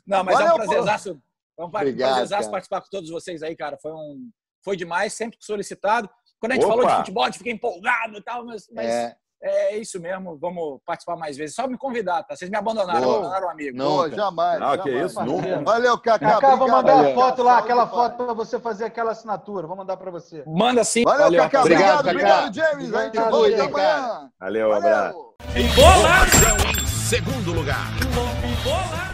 [0.05, 1.22] Não, mas é um prazerzaço.
[1.57, 2.51] É um Obrigado, prazerzaço cara.
[2.51, 3.78] participar com todos vocês aí, cara.
[3.82, 4.30] Foi, um,
[4.64, 6.09] foi demais, sempre solicitado.
[6.39, 6.74] Quando a gente Opa!
[6.74, 9.16] falou de futebol, a gente fica empolgado e tal, mas, mas É.
[9.44, 9.78] é.
[9.78, 10.38] isso mesmo.
[10.39, 11.56] Vamos participar mais vezes.
[11.56, 12.36] Só me convidar, tá?
[12.36, 13.18] Vocês me abandonaram, Boa.
[13.18, 13.78] abandonaram amigo.
[13.78, 14.04] Não.
[14.04, 14.16] Nunca.
[14.16, 14.62] jamais.
[14.62, 15.62] Ah, que isso, nunca.
[15.64, 16.32] Valeu, Cacá.
[16.34, 16.78] Cacá, vou obrigado.
[16.78, 17.16] mandar a Valeu.
[17.16, 19.68] foto lá, aquela foto para você fazer aquela assinatura.
[19.68, 20.44] Vou mandar para você.
[20.48, 21.04] Manda sim.
[21.04, 21.60] Valeu, Cacá.
[21.60, 22.00] rapaziada.
[22.00, 22.94] Obrigado, Obrigado, obrigado, James.
[22.94, 24.32] A gente Obrigado, volta amanhã.
[24.39, 25.36] Valeu, um abraço.
[25.50, 25.66] Valeu.
[25.66, 29.12] Informação em segundo lugar.